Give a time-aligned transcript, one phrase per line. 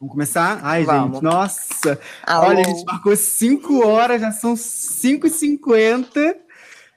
[0.00, 0.60] Vamos começar?
[0.62, 1.14] Ai, Vamos.
[1.16, 2.00] gente, nossa.
[2.22, 2.46] Alô?
[2.48, 6.36] Olha, a gente marcou 5 horas, já são 5h50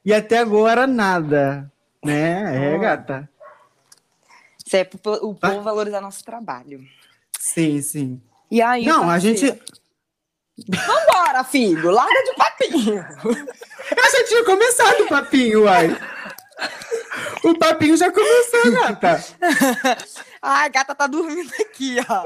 [0.06, 1.70] e até agora nada.
[2.04, 2.72] Né?
[2.72, 2.78] É, Ah.
[2.78, 3.30] gata.
[4.66, 6.80] Isso é pro o povo valorizar nosso trabalho.
[7.38, 8.22] Sim, sim.
[8.50, 9.46] E aí, Não, a gente.
[10.70, 11.90] Vambora, filho!
[11.92, 13.06] Larga de papinho!
[13.98, 15.90] Eu já tinha começado o papinho, uai.
[17.44, 19.24] O papinho já começou, gata.
[20.42, 22.24] Ai, a gata tá dormindo aqui, ó.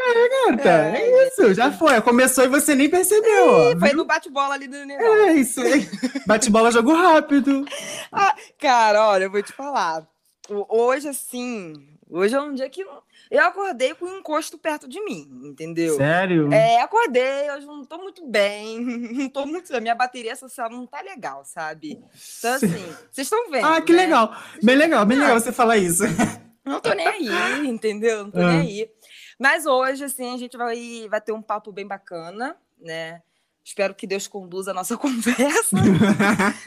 [0.51, 1.99] Gata, é isso, já foi.
[2.01, 3.49] Começou e você nem percebeu.
[3.49, 3.79] ó.
[3.79, 5.13] Foi no bate-bola ali do negócio.
[5.23, 5.87] É isso aí.
[6.25, 7.65] Bate bola, jogo rápido.
[8.59, 10.07] Cara, olha, eu vou te falar.
[10.49, 11.73] Hoje, assim,
[12.09, 12.85] hoje é um dia que
[13.31, 15.95] eu acordei com um encosto perto de mim, entendeu?
[15.97, 16.51] Sério?
[16.51, 18.79] É, acordei, hoje não tô muito bem,
[19.13, 19.81] não tô muito bem.
[19.81, 21.99] Minha bateria social não tá legal, sabe?
[22.39, 23.65] Então, assim, vocês estão vendo.
[23.65, 24.03] Ah, que né?
[24.03, 24.35] legal.
[24.63, 26.03] Bem legal, bem legal você falar isso.
[26.67, 28.25] Não tô nem aí, entendeu?
[28.25, 28.51] Não tô Ah.
[28.51, 28.91] nem aí.
[29.39, 33.21] Mas hoje, assim, a gente vai, vai ter um papo bem bacana, né?
[33.63, 35.77] Espero que Deus conduza a nossa conversa,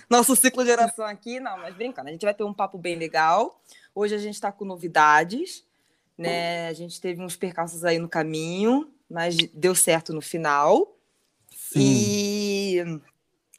[0.08, 1.38] nosso ciclo de oração aqui.
[1.38, 3.61] Não, mas brincando, a gente vai ter um papo bem legal.
[3.94, 5.64] Hoje a gente está com novidades,
[6.20, 6.68] né?
[6.68, 10.96] A gente teve uns percalços aí no caminho, mas deu certo no final.
[11.54, 11.80] Sim.
[11.80, 12.82] E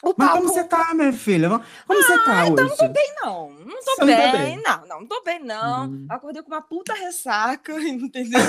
[0.04, 0.38] o Mas papo.
[0.42, 1.50] como você tá, minha filha?
[1.88, 2.54] Como você tá hoje?
[3.24, 4.64] Não, não tô Você não tá bem, bem?
[4.64, 5.86] não, não, não tô bem, não.
[5.86, 6.06] Hum.
[6.10, 8.40] Acordei com uma puta ressaca, entendeu?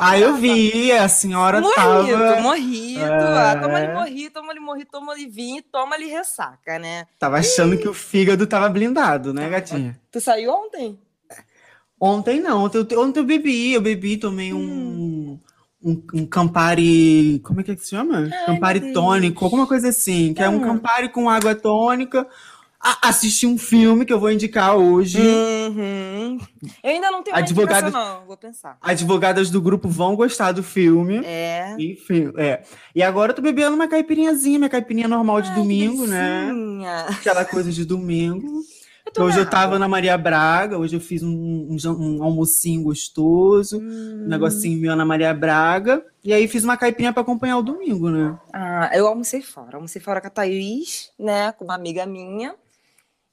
[0.00, 3.00] Ah, eu vi, a senhora Morrito, tava, morrito.
[3.00, 3.50] É.
[3.50, 7.06] Ah, toma ali morrito, toma ali morrito, toma ali vinho, toma ali ressaca, né?
[7.18, 10.00] tava achando que o fígado tava blindado, né, gatinha?
[10.10, 10.98] Tu saiu ontem?
[12.00, 15.38] Ontem não, ontem eu, ontem eu bebi, eu bebi, tomei um, Hum.
[15.82, 18.28] um, um Campari, como é que se chama?
[18.46, 20.60] Campari meu tônico, alguma coisa assim, que é um Hum.
[20.60, 22.26] Campari com água tônica.
[22.80, 25.18] A- assisti um filme que eu vou indicar hoje.
[25.20, 26.38] Uhum.
[26.80, 28.78] Eu ainda não tenho indicação, não, vou pensar.
[28.80, 31.20] Advogadas do grupo vão gostar do filme.
[31.24, 31.74] É.
[31.76, 32.62] Enfim, é.
[32.94, 36.52] E agora eu tô bebendo uma caipirinhazinha, minha caipirinha normal de Ai, domingo, né?
[37.10, 38.46] Aquela coisa de domingo.
[39.18, 41.76] Tô Hoje eu tava na Maria Braga, hoje eu fiz um, um
[42.18, 44.22] um almocinho gostoso, Hum.
[44.24, 46.04] um negocinho meu na Maria Braga.
[46.24, 48.38] E aí fiz uma caipirinha pra acompanhar o domingo, né?
[48.52, 49.76] Ah, eu almocei fora.
[49.76, 51.52] Almocei fora com a Thaís, né?
[51.52, 52.54] Com uma amiga minha.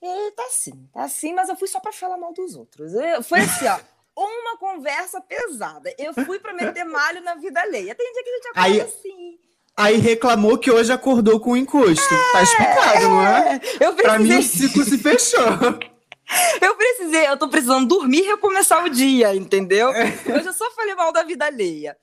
[0.02, 2.94] E tá assim, tá assim, mas eu fui só pra falar mal dos outros.
[2.94, 3.78] Eu- foi assim, ó.
[4.18, 5.94] Uma conversa pesada.
[5.98, 7.94] Eu fui pra meter malho na vida alheia.
[7.94, 9.38] Tem dia que a gente acorda Aí- assim.
[9.78, 12.16] Aí reclamou que hoje acordou com encosto.
[12.32, 13.60] Tá explicado, não é?
[13.80, 15.42] Eu Pra mim o ciclo se fechou.
[16.62, 19.90] eu precisei, eu tô precisando dormir e recomeçar o dia, entendeu?
[19.90, 21.98] Hoje eu só falei mal da vida alheia.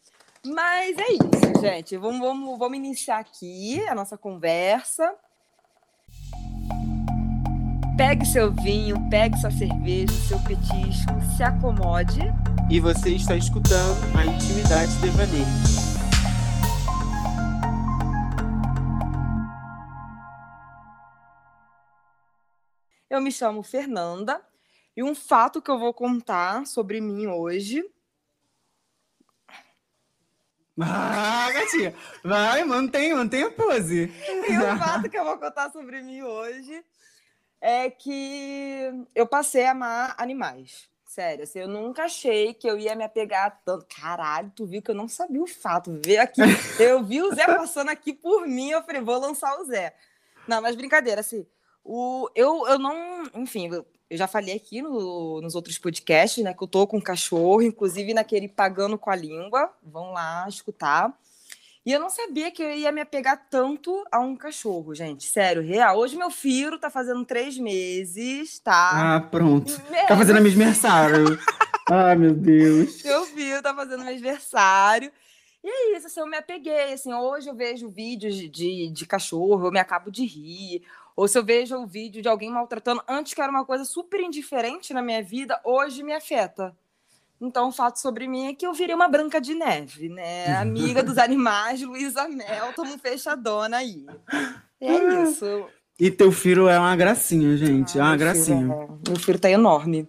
[0.45, 1.97] Mas é isso, gente.
[1.97, 5.15] Vamos, vamos, vamos iniciar aqui a nossa conversa.
[7.97, 12.21] Pegue seu vinho, pegue sua cerveja, seu petisco, se acomode.
[12.71, 16.02] E você está escutando a Intimidade Devaneio.
[23.13, 24.41] Eu me chamo Fernanda
[24.97, 27.85] e um fato que eu vou contar sobre mim hoje.
[30.81, 31.95] Ah, gatinha.
[32.25, 34.11] Vai, mantém, mantém a pose.
[34.49, 36.83] E o fato que eu vou contar sobre mim hoje
[37.61, 40.89] é que eu passei a amar animais.
[41.05, 43.87] Sério, assim, eu nunca achei que eu ia me apegar tanto.
[43.95, 46.01] Caralho, tu viu que eu não sabia o fato.
[46.03, 46.41] Vê aqui.
[46.81, 49.95] Eu vi o Zé passando aqui por mim, eu falei, vou lançar o Zé.
[50.49, 51.47] Não, mas brincadeira, assim.
[51.85, 53.25] O, eu, eu não.
[53.35, 56.55] Enfim, eu, já falei aqui no- nos outros podcasts, né?
[56.55, 59.71] Que eu tô com um cachorro, inclusive naquele Pagando com a Língua.
[59.83, 61.13] Vão lá escutar.
[61.85, 65.27] E eu não sabia que eu ia me apegar tanto a um cachorro, gente.
[65.27, 65.99] Sério, real.
[65.99, 69.17] Hoje meu filho tá fazendo três meses, tá?
[69.17, 69.73] Ah, pronto.
[69.91, 71.37] É, Tá fazendo aniversário.
[71.91, 73.03] Ai, meu Deus.
[73.03, 75.11] Meu filho tá fazendo aniversário.
[75.65, 76.93] E é isso, assim, eu me apeguei.
[76.93, 80.83] Assim, hoje eu vejo vídeos de, de, de cachorro, eu me acabo de rir.
[81.17, 84.21] Ou se eu vejo o vídeo de alguém maltratando, antes que era uma coisa super
[84.21, 86.75] indiferente na minha vida, hoje me afeta.
[87.41, 90.55] Então, o fato sobre mim é que eu virei uma branca de neve, né?
[90.57, 94.07] Amiga dos animais, Luísa Mel, tamo fechadona aí.
[94.81, 95.67] E é isso.
[95.99, 97.99] E teu filho é uma gracinha, gente.
[97.99, 98.73] é Ah, uma meu filho gracinha.
[98.75, 100.09] é- Meu filho tá enorme.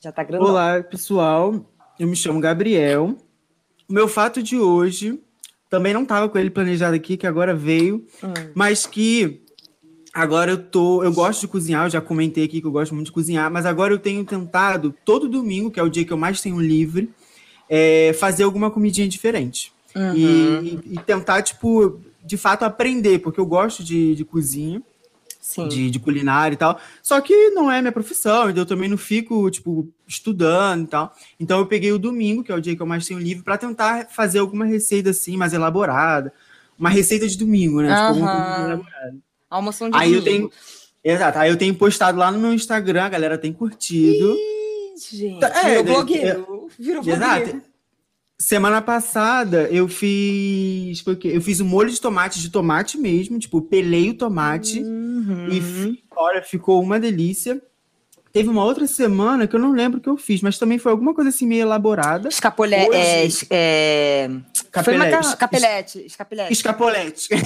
[0.00, 0.48] Já tá grandão.
[0.48, 1.54] Olá, pessoal.
[1.98, 3.16] Eu me chamo Gabriel.
[3.88, 5.22] O meu fato de hoje
[5.70, 8.32] também não estava com ele planejado aqui, que agora veio, Hum.
[8.54, 9.41] mas que
[10.12, 11.02] agora eu tô.
[11.02, 13.64] Eu gosto de cozinhar, eu já comentei aqui que eu gosto muito de cozinhar, mas
[13.66, 17.10] agora eu tenho tentado todo domingo, que é o dia que eu mais tenho livre,
[17.68, 19.72] é, fazer alguma comidinha diferente.
[19.94, 20.14] Uhum.
[20.14, 24.82] E, e- tentar, tipo, de fato aprender, porque eu gosto de, de cozinha.
[25.68, 26.78] de, de, culinária e tal.
[27.02, 31.12] Só que não é minha profissão, então eu também não fico, tipo, estudando e tal.
[31.38, 33.58] Então eu peguei o domingo, que é o dia que eu mais tenho livre, para
[33.58, 36.32] tentar fazer alguma receita assim, mais elaborada.
[36.78, 37.88] Uma receita de domingo, né?
[37.88, 38.18] Tipo,
[38.66, 39.16] elaborada.
[39.56, 40.50] Almoção de Aí eu tenho.
[41.04, 44.34] Exato, aí eu tenho postado lá no meu Instagram, a galera tem curtido.
[44.36, 46.68] Ih, gente, É, virou blogueiro.
[46.78, 47.24] Virou blogueiro.
[47.42, 47.62] Exato.
[48.38, 51.00] Semana passada eu fiz.
[51.20, 51.28] Quê?
[51.34, 55.48] Eu fiz um molho de tomate de tomate mesmo, tipo, pelei o tomate Uhum.
[55.50, 57.60] e olha, ficou uma delícia.
[58.32, 60.90] Teve uma outra semana que eu não lembro o que eu fiz, mas também foi
[60.90, 62.28] alguma coisa assim meio elaborada.
[62.30, 64.28] Escapolé, Hoje- é, é...
[64.82, 65.28] Foi uma Capelete.
[65.28, 66.06] ca- capelete.
[66.06, 66.52] Escapelete.
[66.52, 67.28] Escapolete.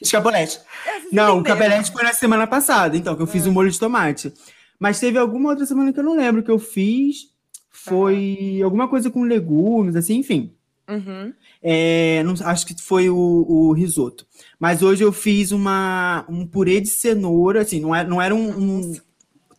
[0.00, 0.58] Escapolete.
[0.86, 3.78] É, Não, o capelete foi na semana passada, então, que eu fiz o molho de
[3.78, 4.32] tomate.
[4.78, 7.30] Mas teve alguma outra semana que eu não lembro que eu fiz.
[7.70, 10.52] Foi alguma coisa com legumes, assim, enfim.
[10.88, 11.32] Uhum.
[11.62, 14.26] É, não- acho que foi o, o risoto.
[14.58, 18.50] Mas hoje eu fiz uma, um purê de cenoura, assim, não era, não era um,
[18.80, 18.94] um-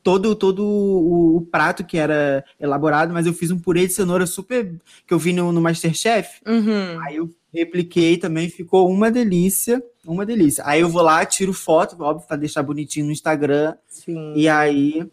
[0.04, 4.25] todo, todo o, o prato que era elaborado, mas eu fiz um purê de cenoura
[4.25, 4.74] super
[5.06, 6.39] que eu vi no, no Masterchef.
[6.48, 7.00] Uhum.
[7.04, 10.63] Aí eu repliquei também, ficou uma delícia, uma delícia.
[10.65, 14.33] Aí eu vou lá, tiro foto, óbvio, para deixar bonitinho no Instagram, Sim.
[14.36, 15.09] e aí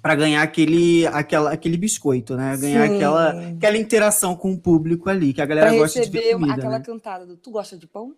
[0.00, 2.56] para ganhar aquele, aquela, aquele biscoito, né?
[2.56, 2.94] Ganhar Sim.
[2.94, 6.52] aquela, aquela interação com o público ali, que a galera Pra gosta de ver comida,
[6.52, 6.84] aquela né?
[6.84, 8.14] cantada do Tu gosta de pão?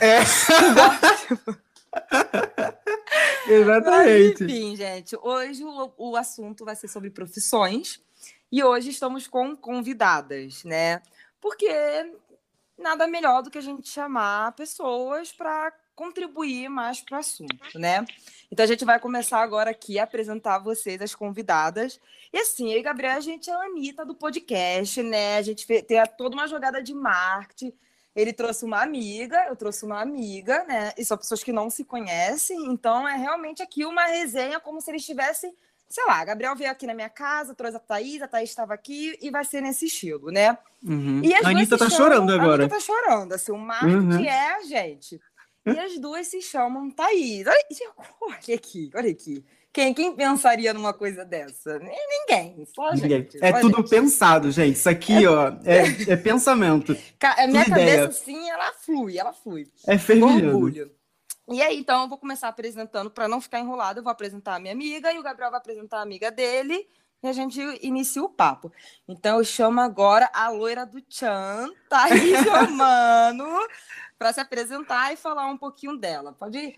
[0.00, 0.18] É.
[0.50, 1.60] Tu gosta?
[2.10, 4.44] Mas, Exatamente.
[4.44, 8.00] enfim, gente, hoje o, o assunto vai ser sobre profissões
[8.50, 11.02] e hoje estamos com convidadas, né?
[11.40, 11.68] Porque
[12.80, 18.04] nada melhor do que a gente chamar pessoas para contribuir mais para o assunto, né?
[18.50, 22.00] Então a gente vai começar agora aqui a apresentar a vocês as convidadas.
[22.32, 25.36] E assim, e Gabriel, a gente é a Anitta do podcast, né?
[25.36, 27.72] A gente tem toda uma jogada de marketing.
[28.16, 30.92] Ele trouxe uma amiga, eu trouxe uma amiga, né?
[30.96, 34.90] E são pessoas que não se conhecem, então é realmente aqui uma resenha como se
[34.90, 35.54] eles estivessem,
[35.90, 39.18] sei lá, Gabriel veio aqui na minha casa, trouxe a Thaís, a Thaís estava aqui
[39.20, 40.56] e vai ser nesse estilo, né?
[40.82, 41.20] Uhum.
[41.24, 42.62] E as A Anitta tá chamam- chorando A agora.
[42.62, 44.24] Anitta tá chorando, assim, o marketing Uhum.
[44.24, 45.20] é a gente.
[45.66, 47.46] E as duas se chamam Thaís.
[47.46, 47.64] Olha,
[48.22, 49.44] olha aqui, olha aqui.
[49.72, 51.78] Quem, quem pensaria numa coisa dessa?
[51.78, 53.10] Ni- Ninguém, só a Ninguém.
[53.10, 53.38] gente.
[53.44, 53.90] É a tudo gente.
[53.90, 54.74] pensado, gente.
[54.76, 55.82] Isso aqui, ó, é,
[56.12, 56.96] é pensamento.
[57.18, 58.08] Ca- A minha tudo cabeça, ideia.
[58.08, 59.68] assim, ela flui, ela flui.
[59.86, 60.46] É fervilhando.
[60.48, 60.90] orgulho.
[61.50, 64.60] E aí, então, eu vou começar apresentando, para não ficar enrolado, eu vou apresentar a
[64.60, 66.86] minha amiga e o Gabriel vai apresentar a amiga dele
[67.22, 68.72] e a gente inicia o papo.
[69.08, 73.66] Então, eu chamo agora a loira do Tchan, Thaís Romano,
[74.16, 76.32] para se apresentar e falar um pouquinho dela.
[76.32, 76.76] Pode ir?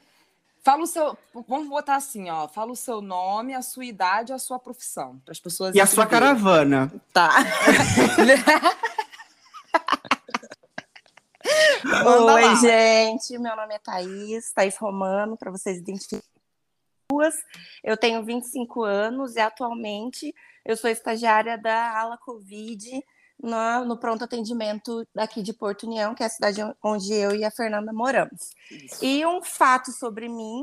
[0.65, 1.19] Fala o seu.
[1.49, 2.47] Vamos botar assim, ó.
[2.47, 5.19] Fala o seu nome, a sua idade e a sua profissão.
[5.25, 5.75] Para as pessoas.
[5.75, 6.29] E a sua entenderem.
[6.29, 6.93] caravana.
[7.13, 7.31] Tá.
[12.05, 12.55] Manda Oi, lá.
[12.57, 13.39] gente.
[13.39, 16.23] Meu nome é Thaís, Thaís Romano, para vocês identificarem.
[17.85, 20.35] Eu tenho 25 anos e atualmente
[20.65, 22.89] eu sou estagiária da ala Covid
[23.43, 27.45] no, no pronto atendimento daqui de Porto União, que é a cidade onde eu e
[27.45, 28.51] a Fernanda moramos.
[29.03, 30.63] E um fato sobre mim,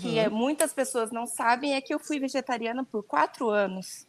[0.00, 4.05] que é- muitas pessoas não sabem, é que eu fui vegetariana por quatro anos.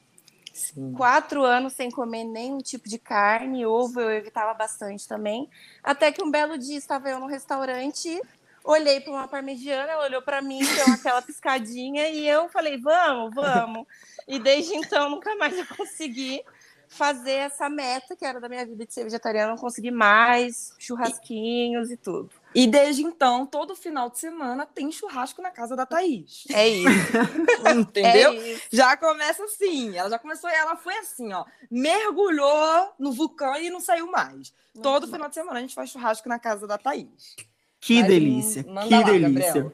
[0.57, 0.91] Sim.
[0.93, 5.47] Quatro anos sem comer nenhum tipo de carne, ovo eu evitava bastante também.
[5.83, 8.19] Até que um belo dia estava eu no restaurante,
[8.63, 13.35] olhei para uma parmegiana, ela olhou para mim, deu aquela piscadinha e eu falei, vamos,
[13.35, 13.85] vamos.
[14.27, 16.43] E desde então nunca mais eu consegui
[16.87, 21.91] fazer essa meta que era da minha vida de ser vegetariana, não consegui mais, churrasquinhos
[21.91, 22.29] e tudo.
[22.55, 26.45] E desde então, todo final de semana tem churrasco na casa da Thaís.
[26.49, 26.87] É isso.
[27.77, 28.31] Entendeu?
[28.31, 28.63] É isso.
[28.71, 29.95] Já começa assim.
[29.95, 31.45] Ela já começou, ela foi assim, ó.
[31.69, 34.53] Mergulhou no vulcão e não saiu mais.
[34.81, 37.35] Todo final de semana a gente faz churrasco na casa da Thaís.
[37.79, 39.53] Que Mas, delícia, manda que lá, delícia.
[39.53, 39.71] Gabriel.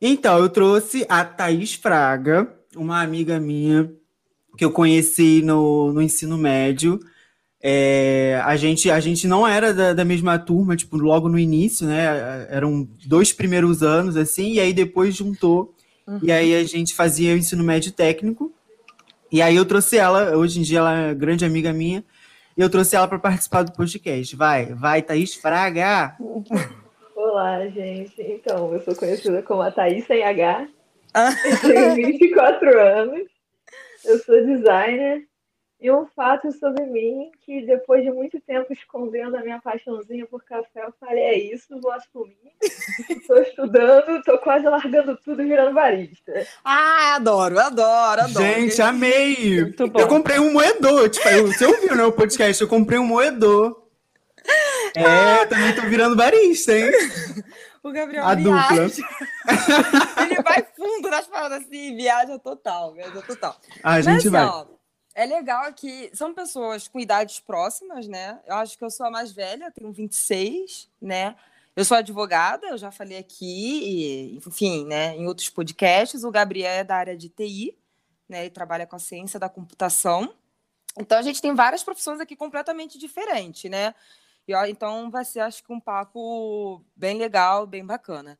[0.00, 3.90] Então, eu trouxe a Thaís Fraga, uma amiga minha
[4.56, 6.98] que eu conheci no, no ensino médio.
[7.62, 11.86] É, a, gente, a gente não era da, da mesma turma, tipo, logo no início,
[11.86, 12.46] né?
[12.48, 15.74] Eram dois primeiros anos, assim, e aí depois juntou.
[16.06, 16.20] Uhum.
[16.22, 18.52] E aí a gente fazia o ensino médio técnico.
[19.30, 22.04] E aí eu trouxe ela, hoje em dia ela é grande amiga minha,
[22.56, 24.36] e eu trouxe ela para participar do podcast.
[24.36, 26.16] Vai, vai, Thaís Fraga!
[27.16, 28.14] Olá, gente.
[28.22, 30.68] Então, eu sou conhecida como a Thaís sem H.
[31.12, 31.30] Ah.
[31.44, 33.35] Eu tenho 24 anos.
[34.06, 35.22] Eu sou designer.
[35.78, 40.42] E um fato sobre mim, que depois de muito tempo escondendo a minha paixãozinha por
[40.42, 42.34] café, eu falei, é isso, vou assumir.
[43.10, 46.46] Estou estudando, estou quase largando tudo e virando barista.
[46.64, 48.42] Ah, adoro, adoro, adoro.
[48.46, 49.60] Gente, amei!
[49.64, 50.00] Muito bom.
[50.00, 52.62] Eu comprei um moedor, tipo, eu- você ouviu, né, o podcast?
[52.62, 53.82] Eu comprei um moedor.
[54.96, 56.90] É, também tô virando barista, hein?
[57.86, 58.88] O Gabriel A viaja.
[58.88, 59.04] dupla.
[60.24, 63.56] Ele vai fundo nas paradas assim, viaja total, viaja total.
[63.80, 64.44] Ah, a gente Mas, vai.
[64.44, 64.66] ó,
[65.14, 68.40] é legal que são pessoas com idades próximas, né?
[68.44, 71.36] Eu acho que eu sou a mais velha, tenho 26, né?
[71.76, 76.24] Eu sou advogada, eu já falei aqui, e, enfim, né, em outros podcasts.
[76.24, 77.78] O Gabriel é da área de TI,
[78.28, 78.40] né?
[78.40, 80.34] Ele trabalha com a ciência da computação.
[80.98, 83.94] Então a gente tem várias profissões aqui completamente diferentes, né?
[84.48, 88.38] E, ó, então vai ser, acho que, um papo bem legal, bem bacana.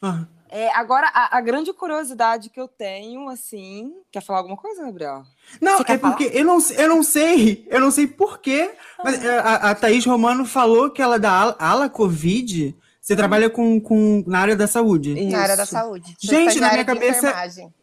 [0.00, 3.92] Ah, É, agora, a, a grande curiosidade que eu tenho, assim.
[4.10, 5.24] Quer falar alguma coisa, Gabriel?
[5.60, 9.70] Não, é porque eu não, eu não sei, eu não sei porquê, mas é, a,
[9.70, 14.24] a Thaís Romano falou que ela é da ala, ala Covid, você trabalha com, com,
[14.26, 15.14] na área da saúde.
[15.30, 15.72] Na área da Isso.
[15.72, 16.16] saúde.
[16.20, 17.74] Gente, na minha cabeça- enfermagem.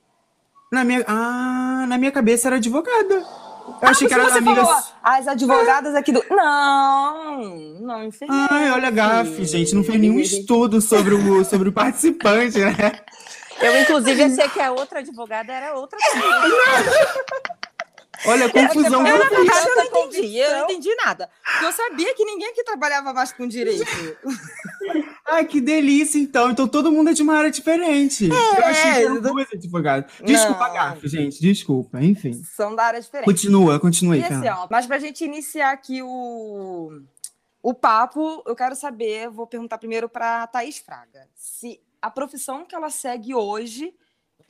[0.72, 3.26] Na minha, ah, na minha cabeça era advogada.
[3.82, 4.66] Eu achei que Porque era você amiga.
[4.66, 6.24] falou, as advogadas aqui do.
[6.30, 7.48] Não,
[7.80, 8.48] não, enfermeira.
[8.52, 12.76] Ai, olha a gafe, gente, não fez nenhum estudo sobre o, sobre o participante, né?
[13.62, 15.98] Eu, inclusive, achei que a outra advogada era outra.
[18.26, 19.38] Olha a confusão que Eu, eu na fiz.
[19.40, 21.30] verdade, eu não entendi, eu não entendi nada.
[21.44, 23.86] Porque eu sabia que ninguém aqui trabalhava mais com direito.
[25.28, 26.50] Ai, que delícia, então.
[26.50, 28.28] Então todo mundo é de uma área diferente.
[28.30, 30.12] eu achei que eram do- duas advogadas.
[30.24, 30.74] Desculpa Não.
[30.74, 32.02] gafe, gente, desculpa.
[32.02, 32.34] Enfim.
[32.56, 33.26] São da área diferente.
[33.26, 37.02] Continua, continua aí, E assim, ó, mas pra gente iniciar aqui o,
[37.62, 42.74] o papo, eu quero saber, vou perguntar primeiro para Thaís Fraga, se a profissão que
[42.76, 43.94] ela segue hoje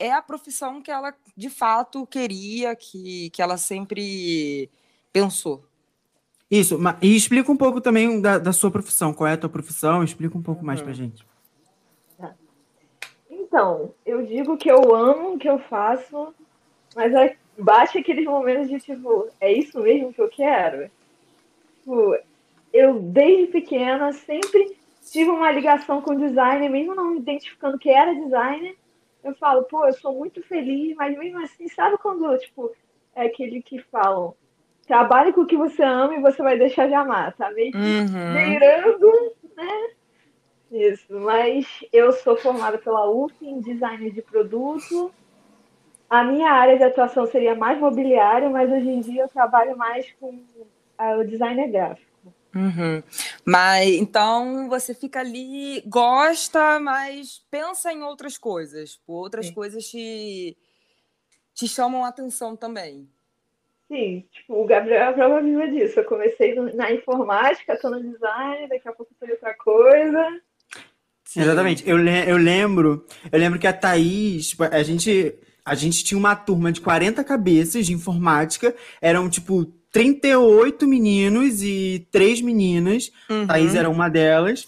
[0.00, 4.70] é a profissão que ela de fato queria, que, que ela sempre
[5.12, 5.64] pensou.
[6.50, 9.12] Isso, e explica um pouco também da, da sua profissão.
[9.12, 10.02] Qual é a tua profissão?
[10.02, 11.24] Explica um pouco mais pra gente.
[13.30, 16.34] Então, eu digo que eu amo o que eu faço,
[16.94, 20.90] mas é, bate aqueles momentos de tipo, é isso mesmo que eu quero?
[21.78, 22.16] Tipo,
[22.72, 24.76] eu desde pequena sempre
[25.10, 28.76] tive uma ligação com designer, mesmo não me identificando que era designer.
[29.22, 32.70] Eu falo, pô, eu sou muito feliz, mas mesmo assim, sabe quando, tipo,
[33.14, 34.34] é aquele que falam,
[34.86, 38.32] trabalhe com o que você ama e você vai deixar de amar, tá meio Uhum.
[38.32, 39.12] beirando,
[39.56, 39.90] né?
[40.70, 45.12] Isso, mas eu sou formada pela UF em design de produto.
[46.08, 50.10] A minha área de atuação seria mais mobiliário, mas hoje em dia eu trabalho mais
[50.20, 50.44] com
[50.96, 52.09] ah, o designer gráfico.
[52.54, 53.02] Uhum.
[53.44, 59.00] Mas então você fica ali, gosta, mas pensa em outras coisas.
[59.06, 59.54] Outras Sim.
[59.54, 60.56] coisas te,
[61.54, 63.08] te chamam a atenção também.
[63.88, 65.98] Sim, tipo, o Gabriel é a prova viva disso.
[66.00, 70.40] Eu comecei na informática, tô no design, daqui a pouco em outra coisa.
[71.36, 71.88] Exatamente.
[71.88, 76.18] Eu, le- eu lembro, eu lembro que a Thaís, tipo, a gente, a gente tinha
[76.18, 83.10] uma turma de 40 cabeças de informática, eram tipo 38 meninos e três meninas.
[83.28, 83.46] Uhum.
[83.46, 84.66] Thaís era uma delas.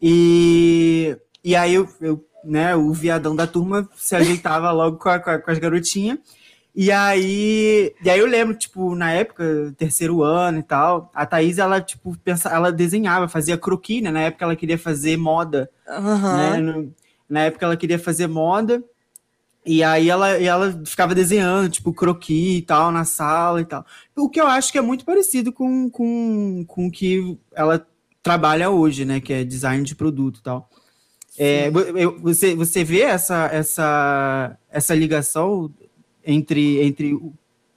[0.00, 5.18] E, e aí eu, eu, né, o viadão da turma se ajeitava logo com, a-
[5.18, 6.18] com a- com as garotinhas.
[6.78, 11.56] E aí, e aí eu lembro, tipo, na época, terceiro ano e tal, a Thaís,
[11.58, 14.10] ela, tipo, pensa, ela desenhava, fazia croquis, né?
[14.10, 16.36] Na época ela queria fazer moda, Aham.
[16.60, 16.86] né?
[17.30, 18.84] Na época ela queria fazer moda.
[19.66, 23.84] E aí ela, e ela ficava desenhando, tipo, croquis e tal, na sala e tal.
[24.16, 27.84] O que eu acho que é muito parecido com, com, com o que ela
[28.22, 29.20] trabalha hoje, né?
[29.20, 30.70] Que é design de produto e tal.
[31.38, 31.70] É,
[32.20, 35.70] você, você vê essa, essa, essa ligação
[36.24, 37.18] entre, entre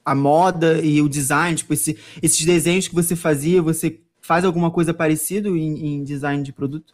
[0.05, 1.58] a moda e o design?
[1.58, 6.43] Tipo, esse- esses desenhos que você fazia, você faz alguma coisa parecida em, em design
[6.43, 6.93] de produto?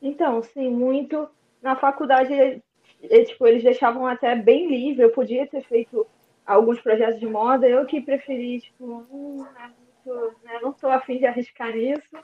[0.00, 1.26] Então, sim, muito.
[1.62, 2.62] Na faculdade,
[3.02, 5.02] eh, tipo, eles deixavam até bem livre.
[5.02, 6.06] Eu podia ter feito
[6.46, 10.90] alguns projetos de moda, eu que preferi, tipo, hum, não é muito, né, não estou
[10.90, 12.16] afim de arriscar nisso,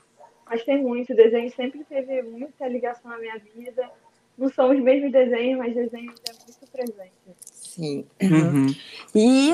[0.45, 1.15] mas tem muito.
[1.15, 3.89] Desenho sempre teve muita ligação na minha vida.
[4.37, 7.13] Não são os mesmos desenhos, mas desenho é muito presente.
[7.45, 8.07] Sim.
[8.21, 8.67] Uhum.
[9.13, 9.53] E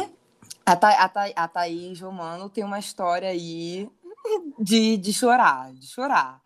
[0.65, 3.89] a, Tha a, Tha a Thaís Romano tem uma história aí
[4.59, 6.41] de, de chorar, de chorar.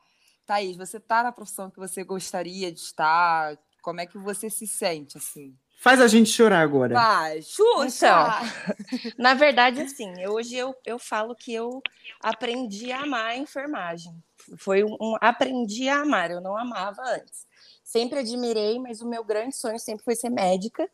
[0.45, 3.57] Thaís, você tá na profissão que você gostaria de estar?
[3.81, 5.55] Como é que você se sente, assim?
[5.79, 6.93] Faz a gente chorar agora.
[6.93, 8.41] Vai, Xuxa!
[9.17, 11.81] Na verdade, assim, hoje eu, eu falo que eu
[12.21, 14.13] aprendi a amar a enfermagem.
[14.57, 17.47] Foi um, um aprendi a amar, eu não amava antes.
[17.81, 20.89] Sempre admirei, mas o meu grande sonho sempre foi ser médica.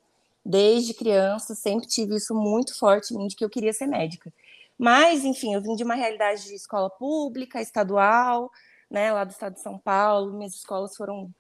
[0.46, 4.32] Desde criança, sempre tive isso muito forte em mim de que eu queria ser médica.
[4.77, 8.51] Mas, enfim, eu vim de uma realidade de escola pública, estadual,
[8.89, 10.38] né, lá do estado de São Paulo.
[10.38, 11.34] Minhas escolas foram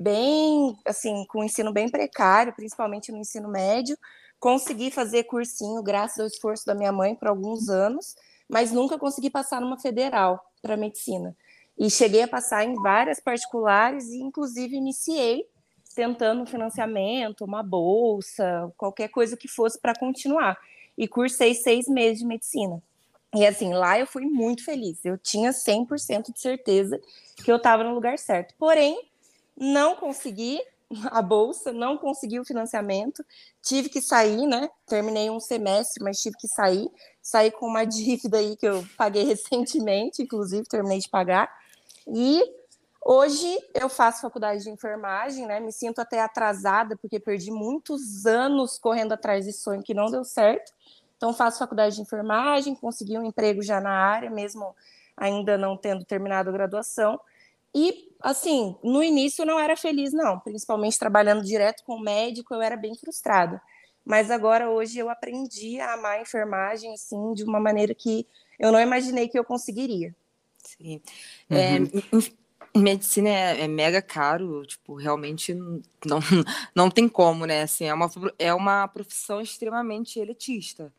[0.00, 3.96] bem, assim, com ensino bem precário, principalmente no ensino médio.
[4.38, 8.16] Consegui fazer cursinho graças ao esforço da minha mãe por alguns anos,
[8.48, 11.36] mas nunca consegui passar numa federal para medicina.
[11.78, 15.46] E cheguei a passar em várias particulares e, inclusive, iniciei
[15.94, 20.58] tentando um financiamento, uma bolsa, qualquer coisa que fosse para continuar.
[20.96, 22.82] E cursei seis meses de medicina.
[23.34, 25.04] E assim, lá eu fui muito feliz.
[25.04, 27.00] Eu tinha 100% de certeza
[27.36, 28.54] que eu estava no lugar certo.
[28.58, 29.09] Porém,
[29.60, 30.58] não consegui
[31.10, 33.24] a bolsa, não consegui o financiamento,
[33.62, 34.68] tive que sair, né?
[34.86, 36.90] Terminei um semestre, mas tive que sair.
[37.22, 41.50] Saí com uma dívida aí que eu paguei recentemente, inclusive, terminei de pagar.
[42.08, 42.42] E
[43.04, 45.60] hoje eu faço faculdade de enfermagem, né?
[45.60, 50.24] Me sinto até atrasada, porque perdi muitos anos correndo atrás desse sonho que não deu
[50.24, 50.72] certo.
[51.16, 54.74] Então, faço faculdade de enfermagem, consegui um emprego já na área, mesmo
[55.14, 57.20] ainda não tendo terminado a graduação.
[57.74, 62.62] E, assim, no início não era feliz, não, principalmente trabalhando direto com o médico, eu
[62.62, 63.60] era bem frustrada.
[64.04, 68.26] Mas agora, hoje, eu aprendi a amar a enfermagem, assim, de uma maneira que
[68.58, 70.14] eu não imaginei que eu conseguiria.
[70.58, 71.00] Sim.
[71.48, 72.20] É, uhum.
[72.74, 76.20] É, medicina é, é, mega caro, tipo, realmente não,
[76.74, 77.62] não tem como, né?
[77.62, 80.92] Assim, é, uma, é uma profissão extremamente elitista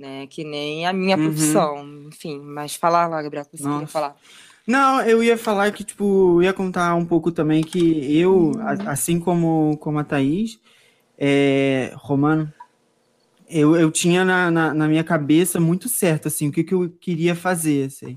[0.00, 0.26] né?
[0.26, 1.26] Que nem a minha uhum.
[1.26, 2.40] profissão, enfim.
[2.40, 3.74] Mas falar lá, Gabriel, que você Nossa.
[3.74, 4.16] queria falar.
[4.70, 8.52] Não, eu ia falar que, tipo, ia contar um pouco também que eu, uhum.
[8.86, 10.60] assim como, como a Thaís,
[11.18, 12.52] é, Romano,
[13.48, 16.88] eu, eu tinha na, na, na, minha cabeça muito certo, assim, o que, que eu
[17.00, 18.16] queria fazer, assim.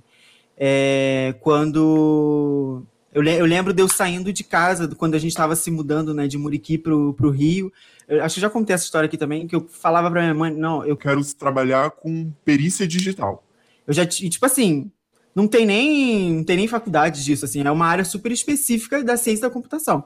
[0.55, 2.83] É, quando...
[3.11, 6.27] Eu, eu lembro de eu saindo de casa, quando a gente estava se mudando, né,
[6.27, 7.73] de Muriqui para o Rio,
[8.07, 10.53] eu acho que já contei essa história aqui também, que eu falava pra minha mãe,
[10.53, 13.43] não, eu quero trabalhar com perícia digital.
[13.87, 14.91] Eu já, tipo assim,
[15.35, 19.17] não tem nem, não tem nem faculdade disso, assim, é uma área super específica da
[19.17, 20.03] ciência da computação.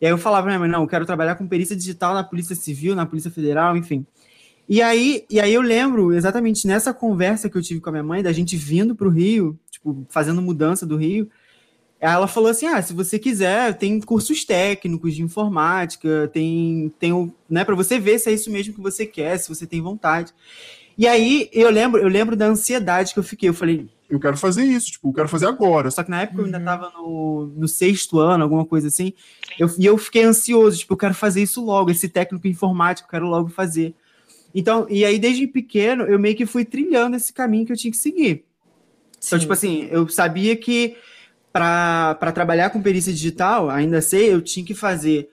[0.00, 2.56] E aí eu falava minha mãe, não, eu quero trabalhar com perícia digital na Polícia
[2.56, 4.04] Civil, na Polícia Federal, enfim.
[4.68, 8.04] E aí, e aí eu lembro exatamente nessa conversa que eu tive com a minha
[8.04, 11.28] mãe, da gente vindo pro Rio, tipo, fazendo mudança do Rio,
[12.00, 17.64] ela falou assim: ah, se você quiser, tem cursos técnicos de informática, tem, tem né,
[17.64, 20.32] para você ver se é isso mesmo que você quer, se você tem vontade.
[20.96, 23.48] E aí eu lembro, eu lembro da ansiedade que eu fiquei.
[23.48, 25.90] Eu falei, eu quero fazer isso, tipo, eu quero fazer agora.
[25.90, 26.42] Só que na época uhum.
[26.42, 29.12] eu ainda estava no, no sexto ano, alguma coisa assim.
[29.58, 33.10] Eu, e eu fiquei ansioso, tipo, eu quero fazer isso logo, esse técnico informático, eu
[33.10, 33.94] quero logo fazer.
[34.54, 37.90] Então, e aí desde pequeno eu meio que fui trilhando esse caminho que eu tinha
[37.90, 38.44] que seguir.
[39.18, 39.28] Sim.
[39.28, 40.96] Então, tipo assim, eu sabia que
[41.52, 45.30] para trabalhar com perícia digital, ainda sei, eu tinha que fazer.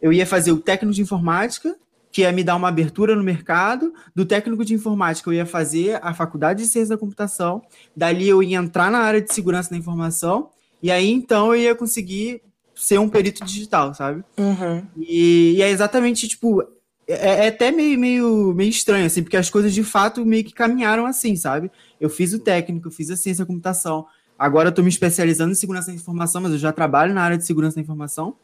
[0.00, 1.74] Eu ia fazer o técnico de informática,
[2.14, 3.92] que ia me dar uma abertura no mercado.
[4.14, 7.60] Do técnico de informática, eu ia fazer a faculdade de ciência da computação.
[7.96, 10.50] Dali, eu ia entrar na área de segurança da informação.
[10.80, 12.40] E aí, então, eu ia conseguir
[12.72, 14.22] ser um perito digital, sabe?
[14.38, 14.84] Uhum.
[14.96, 16.62] E, e, é exatamente, tipo,
[17.08, 20.52] é, é, até meio, meio, meio estranho, assim, porque as coisas de fato meio que
[20.52, 21.68] caminharam assim, sabe?
[22.00, 24.06] Eu fiz o técnico, eu fiz a ciência da computação,
[24.38, 27.38] Agora eu estou me especializando em segurança da informação, mas eu já trabalho na área
[27.38, 28.36] de segurança da informação.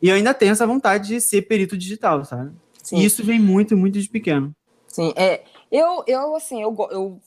[0.00, 2.52] E eu ainda tenho essa vontade de ser perito digital, sabe?
[2.86, 2.98] Sim.
[2.98, 4.54] E isso vem muito, muito de pequeno.
[4.86, 5.42] Sim, é.
[5.72, 7.20] Eu, eu assim, eu, eu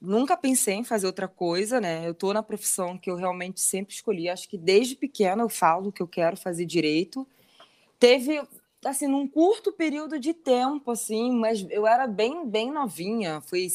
[0.00, 2.04] nunca pensei em fazer outra coisa, né?
[2.04, 4.28] Eu estou na profissão que eu realmente sempre escolhi.
[4.28, 7.24] Acho que desde pequena eu falo que eu quero fazer direito.
[7.96, 8.42] Teve,
[8.84, 13.40] assim, num curto período de tempo, assim, mas eu era bem, bem novinha.
[13.40, 13.68] Foi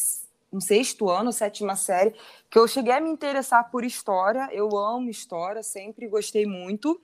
[0.51, 2.13] no sexto ano, sétima série,
[2.49, 4.49] que eu cheguei a me interessar por história.
[4.51, 6.99] Eu amo história, sempre gostei muito.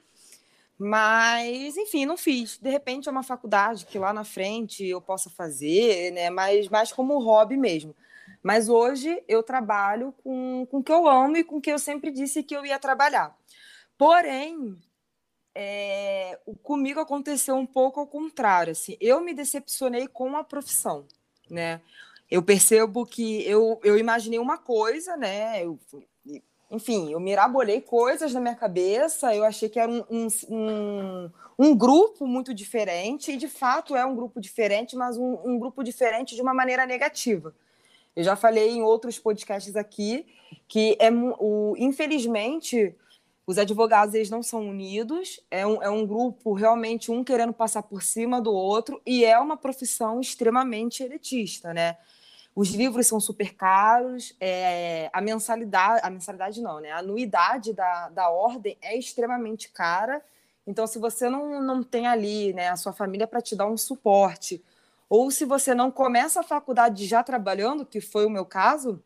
[0.77, 2.57] Mas, enfim, não fiz.
[2.57, 6.29] De repente é uma faculdade que lá na frente eu possa fazer, né?
[6.29, 7.95] Mas mais como hobby mesmo.
[8.43, 11.79] Mas hoje eu trabalho com, com o que eu amo e com o que eu
[11.79, 13.35] sempre disse que eu ia trabalhar.
[13.97, 14.77] Porém,
[15.55, 18.71] é, comigo aconteceu um pouco ao contrário.
[18.71, 21.07] Assim, eu me decepcionei com a profissão,
[21.49, 21.81] né?
[22.29, 25.63] eu percebo que eu, eu imaginei uma coisa, né?
[25.63, 25.79] Eu,
[26.75, 30.03] enfim, eu mirabolei coisas na minha cabeça, eu achei que era um,
[30.49, 35.57] um, um, grupo muito diferente, e de fato é um grupo diferente, mas um, um
[35.57, 37.53] grupo diferente de uma maneira negativa.
[38.15, 40.25] Eu já falei em outros podcasts aqui
[40.67, 42.95] que é o, infelizmente
[43.47, 47.83] os advogados eles não são unidos, é um, é um grupo realmente um querendo passar
[47.83, 51.95] por cima do outro, e é uma profissão extremamente elitista, né?
[52.56, 56.91] Os livros são super caros, é, a mensalidade, a mensalidade não, né?
[56.91, 60.24] A anuidade da, da ordem é extremamente cara.
[60.65, 63.76] Então, se você não, não tem ali né, a sua família para te dar um
[63.76, 64.63] suporte,
[65.10, 69.04] ou se você não começa a faculdade já trabalhando, que foi o meu caso,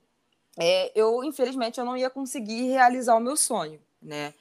[0.57, 4.33] é, eu, infelizmente, eu não ia conseguir realizar o meu sonho, né?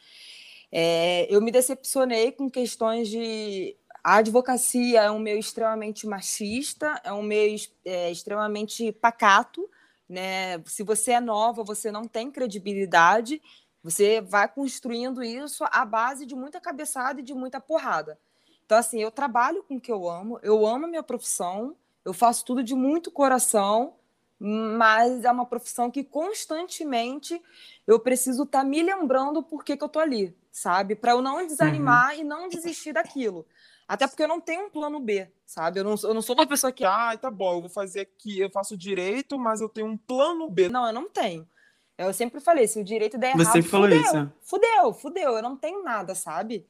[0.71, 7.13] É, eu me decepcionei com questões de a advocacia é um meio extremamente machista, é
[7.13, 9.69] um meio é, extremamente pacato,
[10.09, 10.63] né?
[10.67, 13.43] Se você é nova, você não tem credibilidade.
[13.83, 18.19] Você vai construindo isso à base de muita cabeçada e de muita porrada.
[18.65, 22.13] Então, assim, eu trabalho com o que eu amo, eu amo a minha profissão, eu
[22.13, 23.95] faço tudo de muito coração,
[24.39, 27.41] mas é uma profissão que constantemente
[27.87, 30.95] eu preciso estar tá me lembrando por que, que eu estou ali, sabe?
[30.95, 32.21] Para eu não desanimar uhum.
[32.21, 33.47] e não desistir daquilo.
[33.89, 35.81] Até porque eu não tenho um plano B, sabe?
[35.81, 38.39] Eu não, eu não sou uma pessoa que, ah, tá bom, eu vou fazer aqui,
[38.39, 40.69] eu faço direito, mas eu tenho um plano B.
[40.69, 41.49] Não, eu não tenho.
[41.97, 44.33] Eu sempre falei, se o direito der errado, Você falou fudeu, isso.
[44.43, 46.67] fudeu, fudeu, eu não tenho nada, sabe?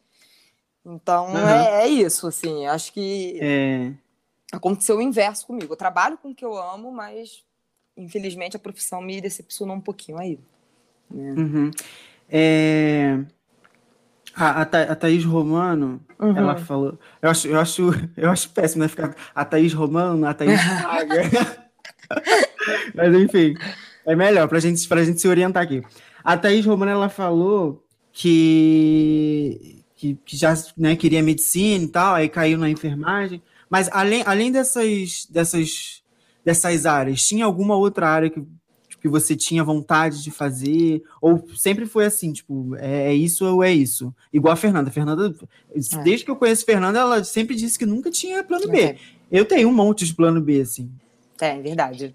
[0.87, 1.48] Então uhum.
[1.48, 3.92] é, é, isso, assim, acho que é...
[4.52, 5.72] aconteceu o inverso comigo.
[5.72, 7.44] Eu trabalho com o que eu amo, mas
[7.96, 10.38] infelizmente a profissão me decepcionou um pouquinho aí.
[11.11, 11.33] Né?
[11.33, 11.70] Uhum.
[12.31, 13.18] É...
[14.38, 16.37] A, a, a Thaís Romano, uhum.
[16.37, 16.98] ela falou.
[17.20, 21.68] Eu acho, eu, acho, eu acho péssimo né, ficar a Thaís Romano, a Thaís Paga.
[22.94, 23.57] Mas enfim,
[24.07, 25.83] é melhor pra gente, pra gente se orientar aqui.
[26.22, 32.29] A Thaís Romano, ela falou que, que, que já né, queria medicina e tal, aí
[32.29, 33.42] caiu na enfermagem.
[33.68, 36.03] Mas além, além dessas, dessas,
[36.44, 38.42] dessas áreas, tinha alguma outra área que
[39.00, 41.02] que você tinha vontade de fazer?
[41.20, 44.14] Ou sempre foi assim, tipo, é, é isso ou é isso?
[44.32, 44.90] Igual a Fernanda.
[44.90, 45.34] Fernanda,
[45.74, 46.02] é.
[46.02, 48.80] desde que eu conheço a Fernanda, ela sempre disse que nunca tinha plano B.
[48.80, 48.98] É.
[49.30, 50.90] Eu tenho um monte de plano B, assim.
[51.40, 52.14] É, verdade.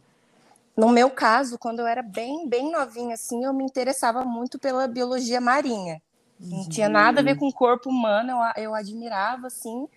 [0.76, 4.88] No meu caso, quando eu era bem, bem novinha, assim, eu me interessava muito pela
[4.88, 6.02] biologia marinha.
[6.40, 6.70] Não uhum.
[6.70, 9.88] tinha nada a ver com o corpo humano, eu, eu admirava, assim,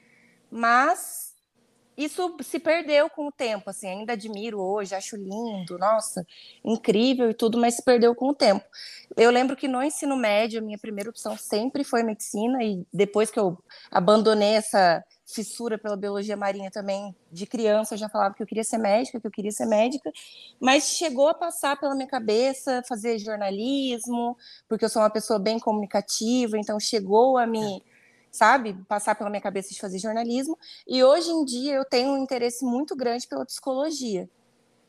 [0.50, 1.34] mas
[1.96, 6.26] isso se perdeu com o tempo, assim, ainda admiro hoje, acho lindo, nossa,
[6.64, 8.64] incrível e tudo, mas se perdeu com o tempo.
[9.16, 13.30] Eu lembro que no ensino médio, a minha primeira opção sempre foi medicina, e depois
[13.30, 13.58] que eu
[13.90, 18.62] abandonei essa fissura pela biologia marinha também, de criança, eu já falava que eu queria
[18.62, 20.12] ser médica, que eu queria ser médica,
[20.60, 24.36] mas chegou a passar pela minha cabeça fazer jornalismo,
[24.68, 27.82] porque eu sou uma pessoa bem comunicativa, então chegou a me
[28.36, 30.58] sabe, passar pela minha cabeça de fazer jornalismo.
[30.86, 34.28] E hoje em dia eu tenho um interesse muito grande pela psicologia.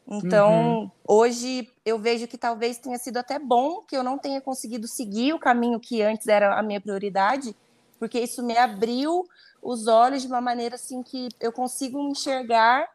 [0.09, 0.91] Então, uhum.
[1.05, 5.33] hoje eu vejo que talvez tenha sido até bom que eu não tenha conseguido seguir
[5.33, 7.53] o caminho que antes era a minha prioridade,
[7.99, 9.25] porque isso me abriu
[9.61, 12.87] os olhos de uma maneira assim que eu consigo enxergar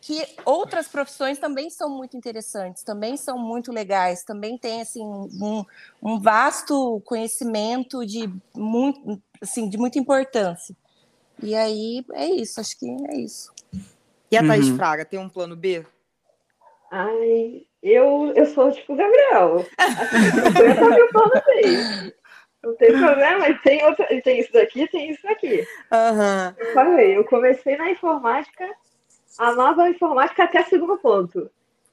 [0.00, 5.64] que outras profissões também são muito interessantes, também são muito legais, também tem assim um,
[6.02, 10.76] um vasto conhecimento de muito, assim, de muita importância.
[11.42, 13.52] E aí é isso, acho que é isso.
[14.30, 14.76] E a Thaís uhum.
[14.76, 15.84] Fraga tem um plano B?
[16.90, 19.66] Ai, eu, eu sou tipo Gabriel.
[19.78, 22.14] Assim, eu meu plano B.
[22.64, 25.64] Não tem problema, tem, outra, tem isso daqui, tem isso daqui.
[25.92, 26.54] Uhum.
[26.58, 28.68] Eu falei, eu comecei na informática
[29.38, 31.50] amava a informática até segundo ponto.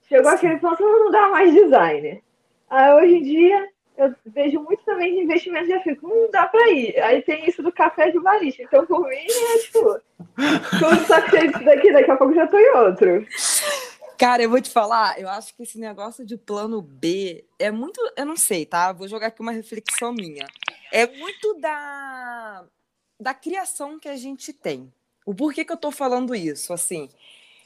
[0.07, 0.35] Chegou Sim.
[0.35, 2.23] aquele ponto, não dá mais design.
[2.69, 6.69] Aí hoje em dia, eu vejo muito também de investimento e fico, não dá pra
[6.69, 6.99] ir.
[7.01, 8.63] Aí tem isso do café de barista.
[8.63, 9.99] Então, por mim, é tipo,
[10.79, 13.27] tudo tá daqui, daqui a pouco já tô em outro.
[14.17, 17.99] Cara, eu vou te falar, eu acho que esse negócio de plano B é muito,
[18.15, 18.91] eu não sei, tá?
[18.91, 20.47] Vou jogar aqui uma reflexão minha.
[20.91, 22.63] É muito da,
[23.19, 24.91] da criação que a gente tem.
[25.25, 26.73] O porquê que eu tô falando isso?
[26.73, 27.09] Assim,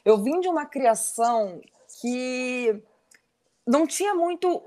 [0.04, 1.60] eu vim de uma criação
[2.00, 2.82] que
[3.66, 4.62] não tinha muito.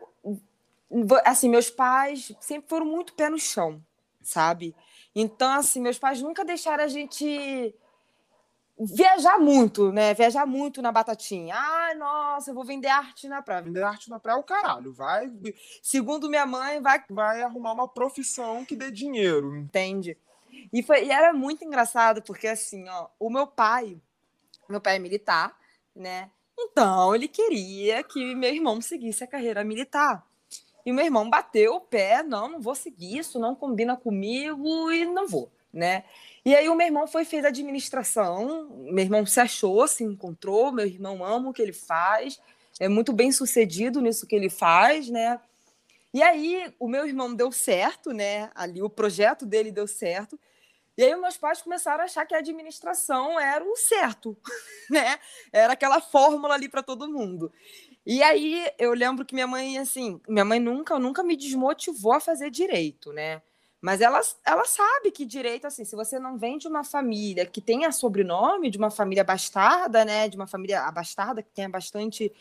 [1.26, 3.82] Assim, meus pais sempre foram muito pé no chão,
[4.22, 4.76] sabe?
[5.16, 7.74] Então, assim, meus pais nunca deixaram a gente
[8.78, 10.14] viajar muito, né?
[10.14, 11.56] Viajar muito na batatinha.
[11.56, 13.62] Ah, nossa, eu vou vender arte na praia.
[13.62, 14.92] Vender arte na praia é o caralho.
[14.92, 15.32] Vai.
[15.82, 19.56] Segundo minha mãe, vai, vai arrumar uma profissão que dê dinheiro.
[19.56, 20.18] Entende?
[20.72, 23.98] E, foi, e era muito engraçado, porque assim, ó, o meu pai,
[24.70, 25.58] meu pai é militar,
[25.96, 26.30] né?
[26.58, 30.26] Então ele queria que meu irmão seguisse a carreira militar.
[30.86, 35.06] E meu irmão bateu o pé, não, não vou seguir isso, não combina comigo e
[35.06, 36.04] não vou, né?
[36.44, 40.86] E aí o meu irmão foi fez administração, meu irmão se achou, se encontrou, meu
[40.86, 42.40] irmão ama o que ele faz,
[42.80, 45.40] é muito bem sucedido nisso que ele faz, né?
[46.14, 48.50] E aí o meu irmão deu certo, né?
[48.56, 50.40] Ali o projeto dele deu certo.
[50.98, 54.38] E aí meus pais começaram a achar que a administração era o certo,
[54.90, 55.18] né?
[55.52, 57.52] Era aquela fórmula ali para todo mundo.
[58.06, 62.20] E aí eu lembro que minha mãe assim, minha mãe nunca, nunca me desmotivou a
[62.20, 63.42] fazer direito, né?
[63.82, 67.60] Mas ela, ela sabe que direito, assim, se você não vem de uma família que
[67.60, 70.30] tenha sobrenome, de uma família bastarda, né?
[70.30, 72.32] De uma família abastarda que tenha bastante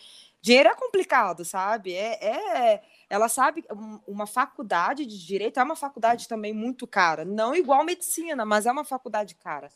[0.43, 1.95] dinheiro, é complicado, sabe?
[1.95, 3.65] É, é ela sabe
[4.07, 8.73] uma faculdade de direito é uma faculdade também muito cara, não igual medicina, mas é
[8.73, 9.69] uma faculdade cara.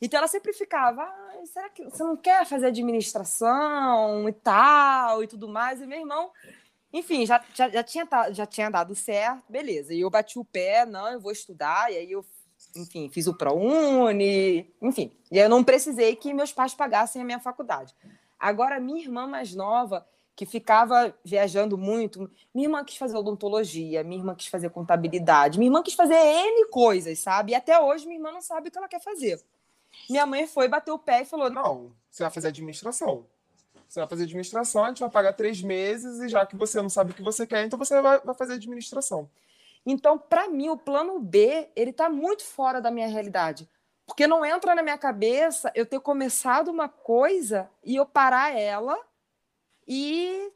[0.00, 5.26] Então ela sempre ficava, ah, será que você não quer fazer administração e tal e
[5.26, 5.82] tudo mais?
[5.82, 6.32] E meu irmão
[6.92, 9.92] enfim, já, já, já, tinha, já tinha dado certo, beleza.
[9.92, 12.24] E eu bati o pé, não, eu vou estudar, e aí eu,
[12.74, 15.12] enfim, fiz o ProUni, enfim.
[15.30, 17.94] E eu não precisei que meus pais pagassem a minha faculdade.
[18.38, 20.06] Agora, minha irmã mais nova,
[20.38, 25.68] que ficava viajando muito, minha irmã quis fazer odontologia, minha irmã quis fazer contabilidade, minha
[25.68, 27.50] irmã quis fazer N coisas, sabe?
[27.50, 29.42] E até hoje minha irmã não sabe o que ela quer fazer.
[30.08, 33.26] Minha mãe foi, bateu o pé e falou: Não, você vai fazer administração.
[33.88, 36.88] Você vai fazer administração, a gente vai pagar três meses, e já que você não
[36.88, 39.28] sabe o que você quer, então você vai, vai fazer administração.
[39.84, 43.68] Então, para mim, o plano B, ele tá muito fora da minha realidade.
[44.06, 48.96] Porque não entra na minha cabeça eu ter começado uma coisa e eu parar ela
[49.88, 50.52] e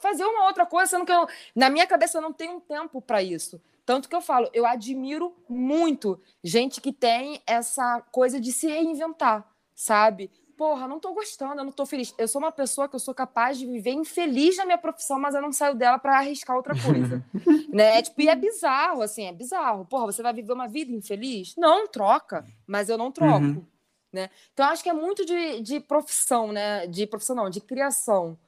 [0.00, 3.22] fazer uma outra coisa, sendo que eu, na minha cabeça eu não tenho tempo para
[3.22, 3.60] isso.
[3.84, 9.46] Tanto que eu falo, eu admiro muito gente que tem essa coisa de se reinventar,
[9.74, 10.30] sabe?
[10.58, 12.12] porra, não tô gostando, eu não tô feliz.
[12.18, 15.36] Eu sou uma pessoa que eu sou capaz de viver infeliz na minha profissão, mas
[15.36, 17.24] eu não saio dela para arriscar outra coisa.
[17.72, 18.02] né?
[18.02, 19.86] Tipo, e é bizarro, assim, é bizarro.
[19.86, 21.54] Porra, você vai viver uma vida infeliz?
[21.56, 23.44] Não, troca, mas eu não troco.
[23.44, 23.64] Uhum.
[24.12, 24.30] Né?
[24.52, 26.86] Então, acho que é muito de, de profissão, né?
[26.86, 28.38] De profissão, não, de criação.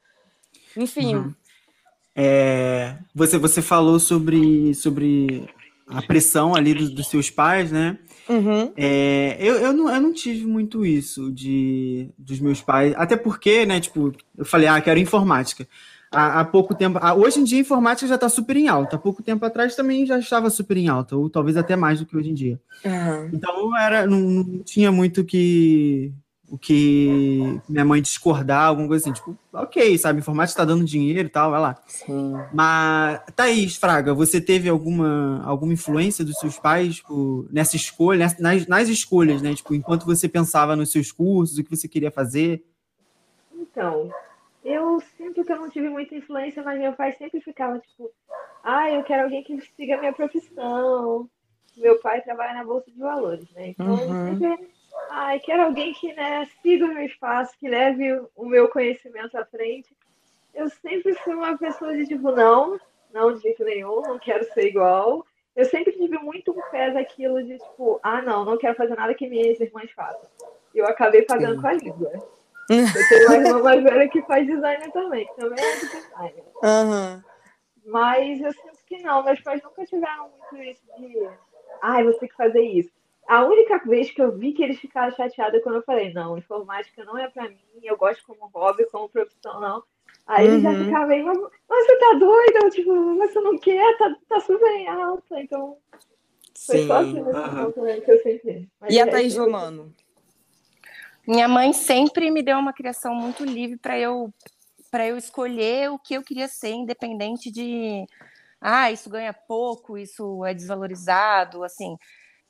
[0.75, 1.15] Enfim.
[1.15, 1.35] Uhum.
[2.15, 5.47] É, você, você falou sobre, sobre
[5.87, 7.97] a pressão ali dos, dos seus pais, né?
[8.27, 8.71] Uhum.
[8.77, 13.65] É, eu, eu, não, eu não tive muito isso de dos meus pais, até porque,
[13.65, 15.67] né, tipo, eu falei, ah, quero informática.
[16.11, 18.97] Há, há pouco tempo, há, hoje em dia a informática já está super em alta,
[18.97, 22.05] há pouco tempo atrás também já estava super em alta, ou talvez até mais do
[22.05, 22.59] que hoje em dia.
[22.83, 23.29] Uhum.
[23.31, 26.13] Então era, não, não tinha muito que
[26.51, 31.27] o que minha mãe discordar, alguma coisa assim, tipo, ok, sabe, informática está dando dinheiro
[31.27, 31.81] e tal, vai lá.
[31.87, 32.33] Sim.
[32.51, 38.67] Mas, Thaís, Fraga, você teve alguma, alguma influência dos seus pais tipo, nessa escolha, nas,
[38.67, 39.55] nas escolhas, né?
[39.55, 42.65] Tipo, enquanto você pensava nos seus cursos, o que você queria fazer?
[43.55, 44.11] Então,
[44.63, 48.11] eu sinto que eu não tive muita influência, mas meu pai sempre ficava, tipo,
[48.63, 51.29] ah, eu quero alguém que siga a minha profissão.
[51.77, 53.69] Meu pai trabalha na Bolsa de Valores, né?
[53.69, 54.39] Então, uhum.
[54.39, 54.69] sempre
[55.09, 59.45] Ai, quero alguém que né, siga o meu espaço, que leve o meu conhecimento à
[59.45, 59.89] frente.
[60.53, 62.79] Eu sempre fui uma pessoa de tipo, não,
[63.13, 65.25] não de jeito nenhum, não quero ser igual.
[65.55, 69.13] Eu sempre tive muito um pé daquilo de tipo, ah, não, não quero fazer nada
[69.13, 70.29] que minhas irmãs façam.
[70.73, 71.61] E eu acabei pagando Sim.
[71.61, 72.11] com a língua.
[72.77, 76.43] Eu tenho uma irmã mais velha que faz designer também, que também é de designer.
[76.63, 77.23] Uhum.
[77.85, 81.27] Mas eu sinto que não, meus pais nunca tiveram muito isso de,
[81.81, 82.91] ai, ah, você tem que fazer isso
[83.31, 86.37] a única vez que eu vi que eles ficaram chateados é quando eu falei, não,
[86.37, 89.81] informática não é para mim, eu gosto como hobby, como profissão, não.
[90.27, 90.51] Aí uhum.
[90.51, 90.85] eles já uhum.
[90.85, 92.69] ficavam bem, mas, mas você tá doida?
[92.69, 95.77] Tipo, você não quer, tá, tá super em alta, então.
[96.65, 96.87] Foi Sim.
[96.87, 98.01] só assim uhum.
[98.01, 98.69] que eu senti.
[98.81, 99.93] Mas e a Thaís Romano?
[101.27, 104.33] Minha mãe sempre me deu uma criação muito livre para eu
[104.89, 108.05] para eu escolher o que eu queria ser, independente de
[108.59, 111.95] ah, isso ganha pouco, isso é desvalorizado, assim.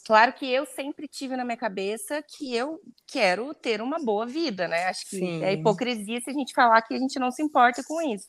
[0.05, 4.67] Claro que eu sempre tive na minha cabeça que eu quero ter uma boa vida,
[4.67, 4.85] né?
[4.85, 5.43] Acho que Sim.
[5.43, 8.27] é hipocrisia se a gente falar que a gente não se importa com isso.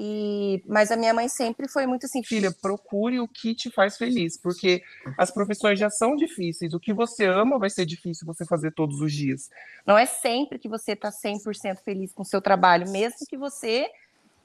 [0.00, 3.96] E, mas a minha mãe sempre foi muito assim, filha, procure o que te faz
[3.96, 4.80] feliz, porque
[5.18, 6.72] as profissões já são difíceis.
[6.72, 9.50] O que você ama vai ser difícil você fazer todos os dias.
[9.84, 13.90] Não é sempre que você está 100% feliz com o seu trabalho, mesmo que você,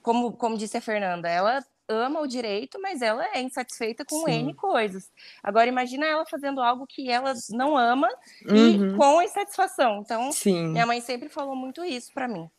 [0.01, 4.45] como, como disse a Fernanda, ela ama o direito, mas ela é insatisfeita com Sim.
[4.45, 5.11] N coisas.
[5.43, 8.09] Agora, imagina ela fazendo algo que ela não ama
[8.49, 8.93] uhum.
[8.93, 9.99] e com insatisfação.
[9.99, 10.69] Então, sim.
[10.69, 12.49] minha mãe sempre falou muito isso para mim.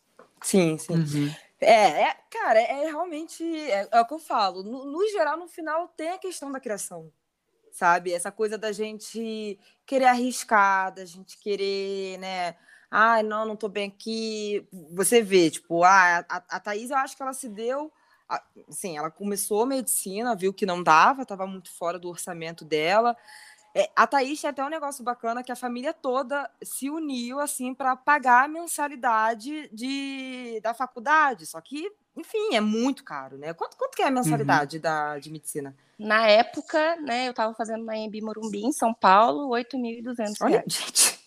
[0.40, 0.92] Sim, sim.
[0.92, 1.34] Uhum.
[1.64, 4.62] É, é, cara, é realmente é, é, o que eu falo.
[4.62, 7.12] No, no geral, no final, tem a questão da criação
[7.74, 8.12] sabe?
[8.12, 12.54] Essa coisa da gente querer arriscar, da gente querer, né?
[12.88, 14.64] Ah, não, não tô bem aqui.
[14.92, 17.92] Você vê, tipo, ah, a, a Thaís, eu acho que ela se deu
[18.68, 23.16] assim, ela começou medicina, viu que não dava, estava muito fora do orçamento dela.
[23.74, 27.74] É, a Thaís tinha até um negócio bacana que a família toda se uniu assim
[27.74, 31.44] para pagar a mensalidade de, da faculdade.
[31.44, 33.52] Só que, enfim, é muito caro, né?
[33.52, 34.82] Quanto, quanto que é a mensalidade uhum.
[34.82, 35.74] da, de medicina?
[35.98, 40.34] Na época, né, eu estava fazendo uma EMB Morumbi, em São Paulo, R$ 8.200.
[40.40, 41.18] Olha, gente.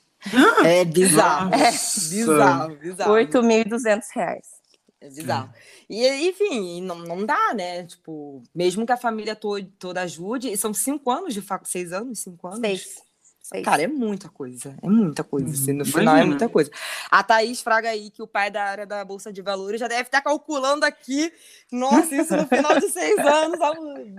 [0.65, 1.51] É bizarro.
[1.55, 3.13] É bizarro, bizarro.
[3.13, 4.56] R$ 8.200.
[4.99, 5.53] É bizarro.
[5.88, 7.86] E, enfim, não, não dá, né?
[7.86, 12.19] Tipo, mesmo que a família to toda ajude, são cinco anos de faculdade, seis anos,
[12.19, 12.60] cinco anos?
[12.60, 13.07] Seis.
[13.41, 13.63] Seis.
[13.63, 14.75] Cara, é muita coisa.
[14.81, 15.49] É muita coisa.
[15.49, 16.69] Assim, no final é muita coisa.
[17.10, 20.01] A Thaís Fraga aí, que o pai da área da Bolsa de Valores já deve
[20.01, 21.31] estar calculando aqui.
[21.71, 23.57] Nossa, isso no final de seis anos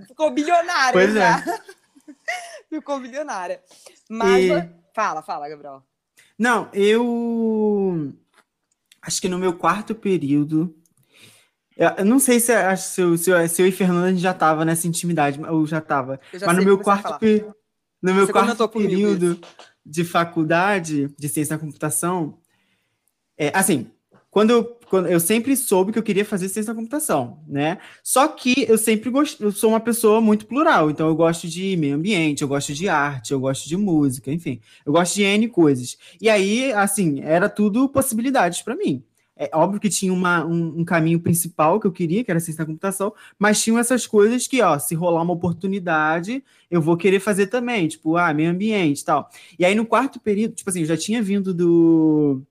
[0.07, 0.93] ficou bilionária.
[0.93, 1.39] Pois já.
[1.39, 1.61] é.
[2.73, 3.61] ficou bilionária.
[4.09, 4.45] Mas.
[4.45, 4.69] E...
[4.95, 5.83] Fala, fala, Gabriel.
[6.37, 8.11] Não, eu
[9.01, 10.75] acho que no meu quarto período,
[11.75, 14.87] Eu, não sei se, se, eu, se, eu, se eu e Fernanda já tava nessa
[14.87, 16.19] intimidade, ou já tava.
[16.33, 17.17] Já Mas no meu quarto,
[18.01, 19.39] no meu Você quarto período
[19.85, 22.37] de faculdade de ciência da computação,
[23.37, 23.89] é, assim,
[24.29, 27.77] quando eu, quando eu sempre soube que eu queria fazer ciência da computação, né?
[28.03, 31.77] Só que eu sempre gosto, eu sou uma pessoa muito plural, então eu gosto de
[31.77, 35.47] meio ambiente, eu gosto de arte, eu gosto de música, enfim, eu gosto de N
[35.47, 35.97] coisas.
[36.19, 39.03] E aí, assim, era tudo possibilidades para mim.
[39.35, 42.63] É óbvio que tinha uma, um, um caminho principal que eu queria, que era ciência
[42.63, 47.21] da computação, mas tinham essas coisas que, ó, se rolar uma oportunidade, eu vou querer
[47.21, 49.29] fazer também, tipo, ah, meio ambiente tal.
[49.57, 52.41] E aí no quarto período, tipo assim, eu já tinha vindo do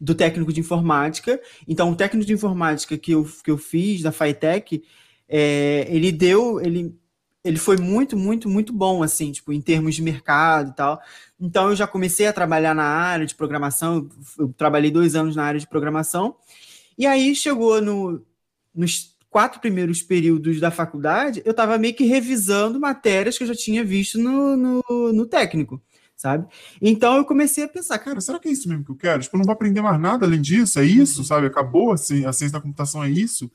[0.00, 1.40] do técnico de informática.
[1.68, 4.82] Então, o técnico de informática que eu, que eu fiz da Fitec,
[5.28, 6.96] é, ele deu, ele,
[7.44, 11.00] ele foi muito, muito, muito bom, assim, tipo, em termos de mercado e tal.
[11.38, 14.08] Então, eu já comecei a trabalhar na área de programação,
[14.38, 16.36] eu, trabalhei dois anos na área de programação,
[16.96, 18.24] e aí chegou no,
[18.74, 23.54] nos quatro primeiros períodos da faculdade, eu estava meio que revisando matérias que eu já
[23.54, 25.80] tinha visto no, no, no técnico,
[26.20, 26.46] sabe?
[26.80, 29.22] Então eu comecei a pensar, cara, será que é isso mesmo que eu quero?
[29.22, 30.78] Tipo, eu não vou aprender mais nada além disso?
[30.78, 31.46] É isso, sabe?
[31.46, 33.50] Acabou assim, a ciência da computação é isso?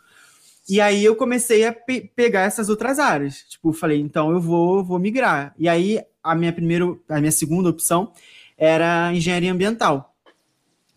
[0.68, 3.40] E aí eu comecei a pe- pegar essas outras áreas.
[3.50, 5.54] Tipo, eu falei, então eu vou, vou migrar.
[5.60, 8.12] E aí a minha primeira, a minha segunda opção
[8.58, 10.15] era engenharia ambiental.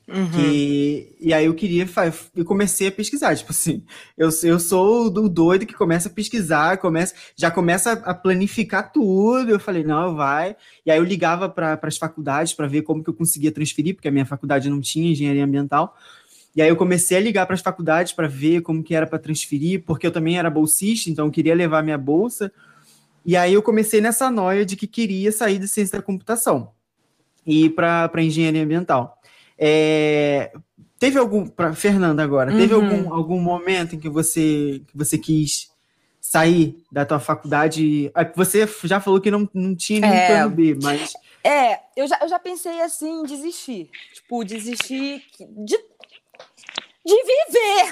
[0.08, 0.30] Uhum.
[0.30, 1.86] Que, e aí eu queria,
[2.34, 3.84] eu comecei a pesquisar, tipo assim,
[4.16, 8.90] eu, eu sou o do doido que começa a pesquisar, começa, já começa a planificar
[8.90, 9.50] tudo.
[9.50, 10.56] Eu falei, não, vai.
[10.86, 14.08] E aí eu ligava para as faculdades para ver como que eu conseguia transferir, porque
[14.08, 15.94] a minha faculdade não tinha engenharia ambiental.
[16.56, 19.18] E aí eu comecei a ligar para as faculdades para ver como que era para
[19.18, 22.50] transferir, porque eu também era bolsista, então eu queria levar minha bolsa.
[23.26, 26.70] E aí eu comecei nessa noia de que queria sair de ciência da computação
[27.46, 29.17] e ir para engenharia ambiental.
[29.58, 30.52] É,
[30.98, 32.84] teve algum, para Fernanda agora, teve Uhum.
[32.84, 35.70] algum, algum momento em que você, que você quis
[36.20, 38.10] sair da tua faculdade?
[38.14, 40.26] Ah, Você já falou que não, não tinha nenhum É.
[40.26, 41.12] plano B, mas
[41.44, 43.90] É, eu já, eu já pensei assim em desistir.
[44.12, 45.22] Tipo, desistir
[45.64, 45.78] de,
[47.08, 47.84] de viver.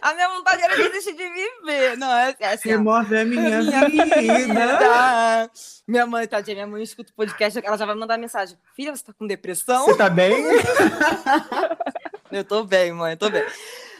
[0.00, 1.96] a minha vontade era desistir de viver.
[1.96, 2.68] Não, é, é assim.
[2.68, 4.16] remove a minha, Minha vida.
[4.16, 5.50] vida.
[5.86, 8.56] Minha mãe, tadinha, minha mãe escuta o podcast, ela já vai mandar mensagem.
[8.76, 9.84] Filha, você tá com depressão?
[9.86, 10.32] Você tá bem?
[12.30, 13.44] Eu tô bem, mãe, eu tô bem.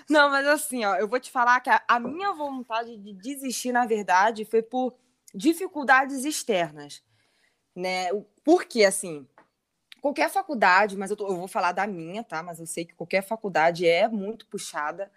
[0.09, 3.73] Não, mas assim, ó, eu vou te falar que a, a minha vontade de desistir,
[3.73, 4.95] na verdade, foi por
[5.35, 7.03] dificuldades externas,
[7.75, 8.07] né?
[8.45, 9.27] Porque, assim,
[10.01, 12.43] qualquer faculdade, mas eu, tô- eu vou falar da minha, tá?
[12.43, 15.11] Mas eu sei que qualquer faculdade é muito puxada,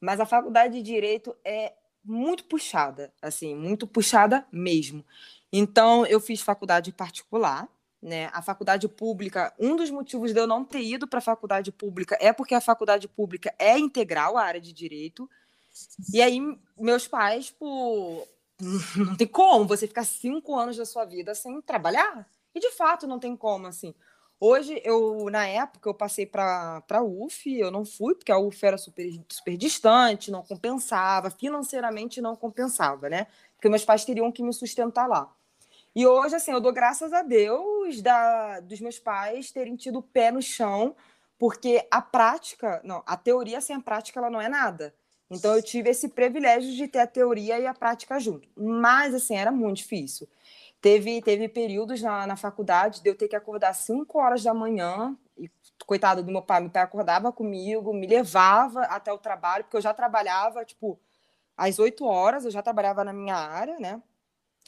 [0.00, 1.72] mas a faculdade de Direito é
[2.04, 5.04] muito puxada, assim, muito puxada mesmo.
[5.52, 7.68] Então, eu fiz faculdade particular,
[8.02, 8.28] né?
[8.32, 12.18] A faculdade pública, um dos motivos de eu não ter ido para a faculdade pública
[12.20, 15.28] é porque a faculdade pública é integral à área de direito.
[16.12, 16.38] E aí,
[16.78, 18.26] meus pais, tipo,
[18.96, 22.28] não tem como você ficar cinco anos da sua vida sem trabalhar.
[22.54, 23.94] E de fato não tem como, assim.
[24.44, 28.66] Hoje, eu, na época, eu passei para a UF, eu não fui, porque a UF
[28.66, 33.28] era super, super distante, não compensava, financeiramente não compensava, né?
[33.54, 35.32] Porque meus pais teriam que me sustentar lá.
[35.94, 40.02] E hoje, assim, eu dou graças a Deus da, dos meus pais terem tido o
[40.02, 40.96] pé no chão,
[41.38, 44.92] porque a prática, não, a teoria sem a prática, ela não é nada.
[45.30, 48.48] Então, eu tive esse privilégio de ter a teoria e a prática junto.
[48.56, 50.28] Mas, assim, era muito difícil.
[50.82, 54.52] Teve, teve períodos na, na faculdade de eu ter que acordar às 5 horas da
[54.52, 55.48] manhã, e
[55.86, 59.80] coitado do meu pai, meu pai acordava comigo, me levava até o trabalho, porque eu
[59.80, 60.98] já trabalhava, tipo,
[61.56, 64.02] às 8 horas, eu já trabalhava na minha área, né?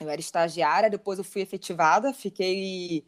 [0.01, 3.05] Eu era estagiária, depois eu fui efetivada, fiquei.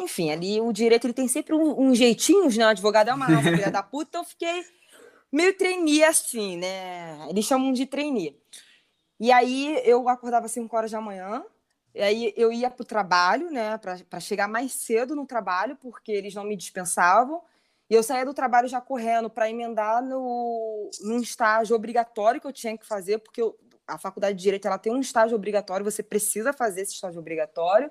[0.00, 2.64] Enfim, ali o direito ele tem sempre um, um jeitinhos, né?
[2.64, 4.64] O advogado é uma raça filha da puta, então eu fiquei
[5.30, 7.28] meio trainee assim, né?
[7.28, 8.34] Eles chamam de trainee.
[9.20, 11.44] E aí eu acordava às 5 horas da manhã,
[11.98, 13.76] e aí eu ia para o trabalho, né?
[13.76, 17.42] Para chegar mais cedo no trabalho, porque eles não me dispensavam.
[17.90, 22.52] E eu saía do trabalho já correndo para emendar no, num estágio obrigatório que eu
[22.52, 26.00] tinha que fazer, porque eu, a faculdade de direito ela tem um estágio obrigatório, você
[26.00, 27.90] precisa fazer esse estágio obrigatório.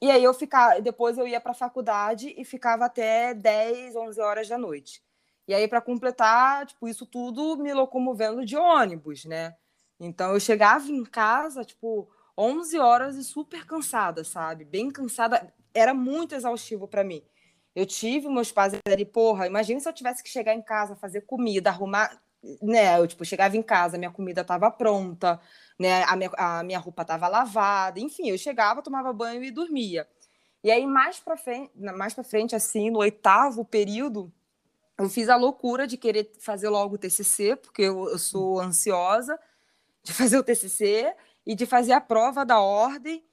[0.00, 4.20] E aí eu ficava, depois eu ia para a faculdade e ficava até 10, 11
[4.20, 5.02] horas da noite.
[5.48, 9.56] E aí para completar, tipo, isso tudo me locomovendo de ônibus, né?
[9.98, 12.08] Então eu chegava em casa, tipo,
[12.38, 14.64] 11 horas e super cansada, sabe?
[14.64, 17.22] Bem cansada, era muito exaustivo para mim.
[17.74, 21.22] Eu tive meus pais ali, porra, imagina se eu tivesse que chegar em casa, fazer
[21.22, 22.20] comida, arrumar,
[22.62, 22.98] né?
[22.98, 25.40] Eu tipo chegava em casa, minha comida estava pronta,
[25.78, 26.04] né?
[26.04, 30.08] A minha, a minha roupa estava lavada, enfim, eu chegava, tomava banho e dormia.
[30.62, 34.32] E aí mais para frente, mais para frente assim, no oitavo período,
[34.96, 39.38] eu fiz a loucura de querer fazer logo o TCC, porque eu, eu sou ansiosa
[40.02, 41.14] de fazer o TCC
[41.48, 43.24] e de fazer a prova da ordem.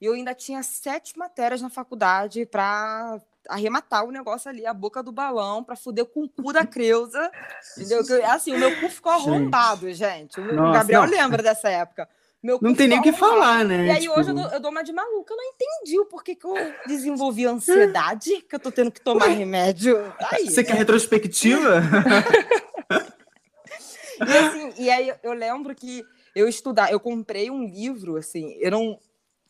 [0.00, 5.02] E eu ainda tinha sete matérias na faculdade para arrematar o negócio ali, a boca
[5.02, 7.30] do balão, para fuder com o cu da Creuza.
[7.76, 8.02] Entendeu?
[8.04, 9.28] Que, Assim, o meu cu ficou Gente.
[9.28, 10.40] arrombado, gente.
[10.40, 11.10] O Nossa, Gabriel não.
[11.10, 12.08] lembra dessa época.
[12.42, 13.86] Meu Não tem nem o que falar, né?
[13.86, 15.34] E aí Tipo, hoje eu dou, eu dou uma de maluca.
[15.34, 16.54] Eu não entendi o porquê que eu
[16.86, 19.96] desenvolvi ansiedade, que eu tô tendo que tomar remédio.
[20.32, 20.48] Aí.
[20.48, 21.82] Você quer retrospectiva?
[24.20, 26.04] E, assim, e aí eu lembro que
[26.34, 28.98] eu estudar, eu comprei um livro, assim, era um,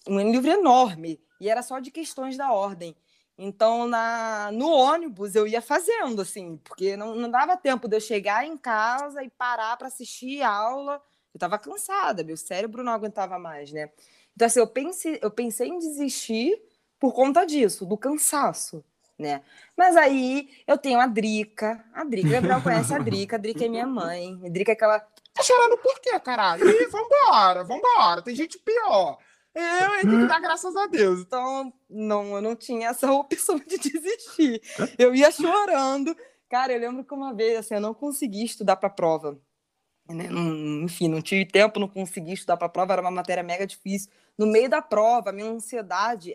[0.06, 2.96] um livro enorme, e era só de questões da ordem.
[3.36, 8.00] Então, na, no ônibus, eu ia fazendo, assim, porque não, não dava tempo de eu
[8.00, 10.94] chegar em casa e parar para assistir aula.
[11.32, 13.90] Eu estava cansada, meu cérebro não aguentava mais, né?
[14.34, 16.60] Então, assim, eu pensei, eu pensei em desistir
[16.98, 18.84] por conta disso, do cansaço,
[19.16, 19.42] né?
[19.76, 23.68] Mas aí eu tenho a Drica, a Drica, Gabriel conhece a Drica, a Drica é
[23.68, 25.00] minha mãe, a Drica é aquela
[25.38, 26.68] Tá chorando por quê, caralho?
[26.68, 28.22] Ih, vambora, vambora.
[28.22, 29.18] Tem gente pior.
[29.54, 31.20] Eu, tem que dar graças a Deus.
[31.20, 34.60] Então, não, eu não tinha essa opção de desistir.
[34.98, 36.16] Eu ia chorando.
[36.50, 39.38] Cara, eu lembro que uma vez, assim, eu não consegui estudar para a prova.
[40.08, 40.26] né?
[40.82, 44.10] Enfim, não tive tempo, não consegui estudar para a prova, era uma matéria mega difícil.
[44.36, 46.34] No meio da prova, a minha ansiedade,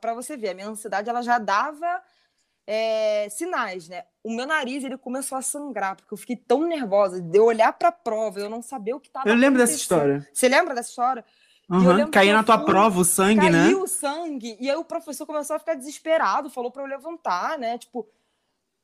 [0.00, 2.02] para você ver, a minha ansiedade ela já dava
[2.70, 4.04] é, sinais, né?
[4.22, 7.72] O meu nariz ele começou a sangrar, porque eu fiquei tão nervosa de eu olhar
[7.72, 10.28] para a prova, eu não saber o que estava Eu lembro dessa história.
[10.30, 11.24] Você lembra dessa história?
[11.70, 12.10] Uhum.
[12.10, 13.64] Caía na tua fui- prova o sangue, né?
[13.64, 14.54] Caiu o sangue.
[14.60, 17.78] E aí o professor começou a ficar desesperado, falou para eu levantar, né?
[17.78, 18.06] Tipo,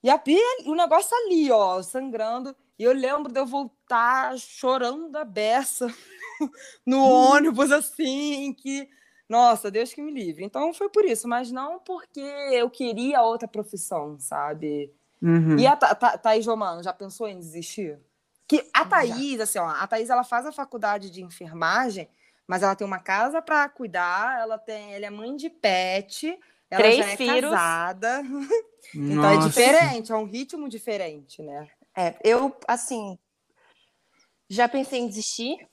[0.03, 2.57] e a pia, o negócio ali, ó, sangrando.
[2.79, 5.87] E eu lembro de eu voltar chorando da beça
[6.87, 8.89] no ônibus, assim, que.
[9.29, 10.45] Nossa, Deus que me livre.
[10.45, 14.93] Então foi por isso, mas não porque eu queria outra profissão, sabe?
[15.23, 15.59] Uhum.
[15.59, 17.99] E a Tha- Tha- Thaís Romano, já pensou em desistir?
[18.47, 22.09] Que a Thaís, assim, ó, a Thaís, ela faz a faculdade de enfermagem,
[22.47, 26.39] mas ela tem uma casa para cuidar, ela tem, ela é mãe de pet,
[26.71, 27.51] ela Três já é filhos.
[27.51, 28.23] casada.
[28.95, 31.67] Então é diferente, é um ritmo diferente, né?
[31.97, 33.19] É, eu, assim,
[34.49, 35.67] já pensei em desistir,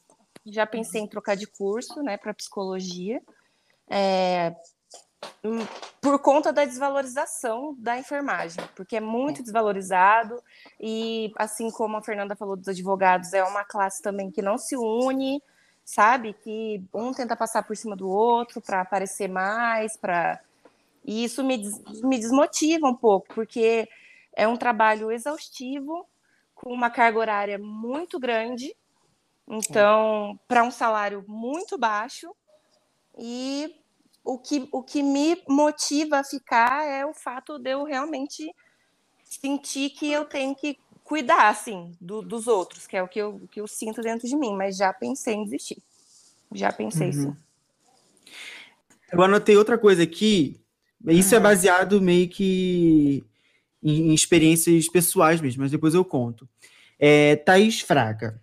[0.46, 3.22] já pensei em trocar de curso, né, para psicologia,
[3.92, 4.56] é,
[6.00, 10.42] por conta da desvalorização da enfermagem, porque é muito desvalorizado
[10.80, 14.78] e, assim como a Fernanda falou dos advogados, é uma classe também que não se
[14.78, 15.44] une,
[15.84, 20.40] sabe, que um tenta passar por cima do outro para aparecer mais, para
[21.04, 21.58] e isso me,
[22.04, 23.90] me desmotiva um pouco, porque
[24.36, 26.08] é um trabalho exaustivo,
[26.54, 28.76] com uma carga horária muito grande,
[29.48, 32.34] então, para um salário muito baixo,
[33.18, 33.81] e
[34.24, 38.54] o que, o que me motiva a ficar é o fato de eu realmente
[39.26, 43.42] sentir que eu tenho que cuidar, assim, do- dos outros, que é o que eu,
[43.52, 45.82] que eu sinto dentro de mim, mas já pensei em desistir.
[46.54, 47.14] Já pensei, Uhum.
[47.14, 47.36] sim.
[49.12, 50.60] Eu anotei outra coisa aqui.
[51.08, 51.44] Isso é Uhum.
[51.44, 53.24] baseado meio que
[53.84, 56.48] em, em experiências pessoais mesmo, mas depois eu conto.
[57.00, 58.40] É, Thaís Fraga.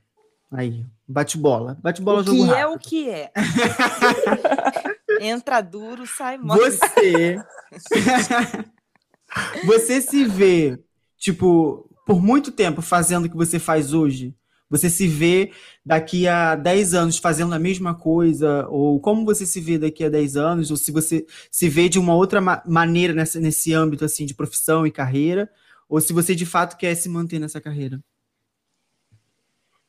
[0.51, 1.79] Aí, bate-bola.
[1.83, 2.74] Bate-bola O jogo que é rápido.
[2.74, 3.33] o que é.
[5.21, 6.61] Entra duro, sai mole.
[6.61, 7.37] Você.
[9.64, 10.79] você se vê,
[11.16, 14.35] tipo, por muito tempo fazendo o que você faz hoje?
[14.71, 15.51] Você se vê
[15.85, 18.66] daqui a 10 anos fazendo a mesma coisa?
[18.69, 20.71] Ou como você se vê daqui a 10 anos?
[20.71, 24.35] Ou se você se vê de uma outra ma- maneira nessa, nesse âmbito assim de
[24.35, 25.51] profissão e carreira?
[25.89, 27.99] Ou se você de fato quer se manter nessa carreira?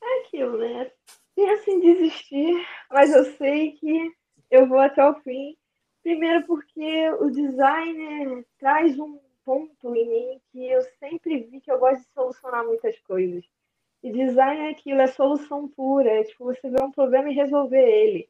[0.02, 0.92] É aquilo, né?
[1.36, 4.12] Penso em desistir, mas eu sei que
[4.50, 5.56] eu vou até o fim.
[6.02, 11.80] Primeiro porque o designer traz um ponto em mim que eu sempre vi que eu
[11.80, 13.44] gosto de solucionar muitas coisas.
[14.02, 17.84] E design é aquilo, é solução pura, é tipo você ver um problema e resolver
[17.84, 18.30] ele.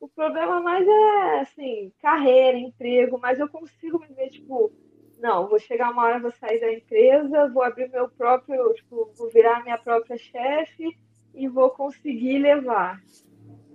[0.00, 4.70] O problema mais é, assim, carreira, emprego, mas eu consigo me ver, tipo,
[5.18, 9.30] não, vou chegar uma hora, vou sair da empresa, vou abrir meu próprio, tipo, vou
[9.30, 10.96] virar minha própria chefe
[11.34, 13.00] e vou conseguir levar.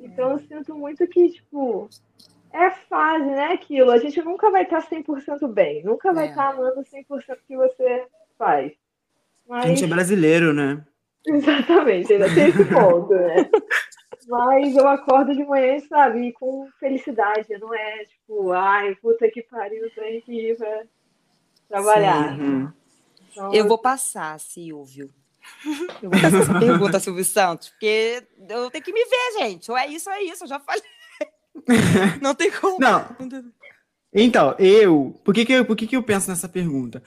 [0.03, 1.89] Então eu sinto muito que, tipo,
[2.51, 3.91] é fase, né, aquilo.
[3.91, 6.29] A gente nunca vai estar 100% bem, nunca vai É.
[6.29, 8.05] estar amando 100% que você
[8.37, 8.73] faz.
[9.49, 10.83] A gente é Mas, brasileiro, né?
[11.25, 13.49] exatamente, ainda tem esse ponto, né?
[14.27, 19.89] Mas eu acordo de manhã, sabe, com felicidade, não é tipo, ai, puta que pariu,
[19.95, 20.83] tenho que ir pra
[21.67, 22.39] trabalhar.
[22.39, 22.71] Uhum.
[23.31, 25.09] Então, Eu vou passar, Silvio.
[26.01, 29.71] Eu vou passar essa pergunta, Silvio Santos, porque eu tenho que me ver, gente.
[29.71, 30.83] Ou é isso, ou é isso, eu já falei.
[32.21, 32.79] Não tem como.
[32.79, 33.05] Não,
[34.13, 35.19] Então, eu.
[35.23, 37.01] Por que, que, eu, por que, que eu penso nessa pergunta?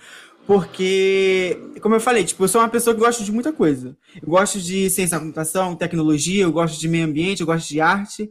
[0.47, 3.97] Porque, como eu falei, tipo, eu sou uma pessoa que gosta de muita coisa.
[4.23, 7.81] Eu gosto de ciência da computação, tecnologia, eu gosto de meio ambiente, eu gosto de
[7.81, 8.31] arte.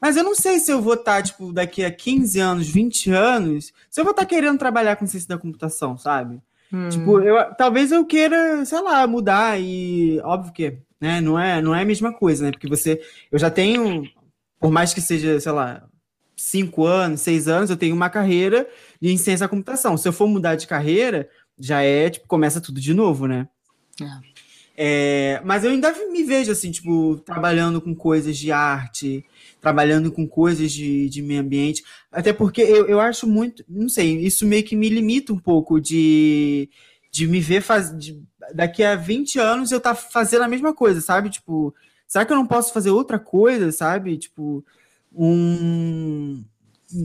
[0.00, 3.72] Mas eu não sei se eu vou estar, tipo, daqui a 15 anos, 20 anos,
[3.90, 6.40] se eu vou estar querendo trabalhar com ciência da computação, sabe?
[6.72, 6.88] Hum.
[6.88, 11.74] Tipo, eu, talvez eu queira, sei lá, mudar e óbvio que, né, não é, não
[11.74, 12.50] é a mesma coisa, né?
[12.50, 13.00] Porque você,
[13.32, 14.04] eu já tenho,
[14.60, 15.88] por mais que seja, sei lá,
[16.36, 18.68] cinco anos, seis anos, eu tenho uma carreira
[19.00, 19.96] de ciência da computação.
[19.96, 23.48] Se eu for mudar de carreira, já é, tipo, começa tudo de novo, né?
[24.00, 24.04] É,
[25.44, 29.24] mas eu ainda me vejo assim, tipo, trabalhando com coisas de arte,
[29.60, 31.82] trabalhando com coisas de, de meio ambiente.
[32.12, 35.80] Até porque eu, eu acho muito, não sei, isso meio que me limita um pouco
[35.80, 36.70] de,
[37.10, 37.92] de me ver faz,
[38.54, 41.30] daqui a 20 anos eu tá fazendo a mesma coisa, sabe?
[41.30, 41.74] Tipo,
[42.06, 44.16] será que eu não posso fazer outra coisa, sabe?
[44.16, 44.64] Tipo,
[45.12, 46.44] um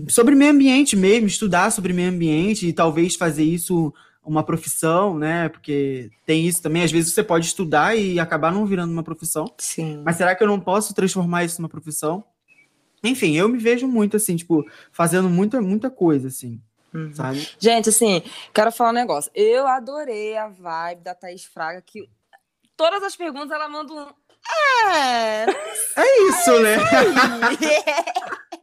[0.08, 3.94] sobre meio ambiente mesmo, estudar sobre meio ambiente e talvez fazer isso
[4.26, 5.50] uma profissão, né?
[5.50, 6.84] Porque tem isso também.
[6.84, 9.46] Às vezes você pode estudar e acabar não virando uma profissão.
[9.58, 10.02] Sim.
[10.06, 12.24] Mas será que eu não posso transformar isso numa profissão?
[13.04, 16.62] Enfim, eu me vejo muito assim, tipo, fazendo muita, muita coisa, assim,
[16.94, 17.14] Uhum.
[17.14, 17.50] sabe?
[17.60, 18.22] Gente, assim,
[18.54, 19.30] quero falar um negócio.
[19.36, 22.08] Eu adorei a vibe da Thaís Fraga, que
[22.78, 24.08] todas as perguntas ela manda um.
[24.90, 25.46] É,
[25.98, 26.78] É isso, né?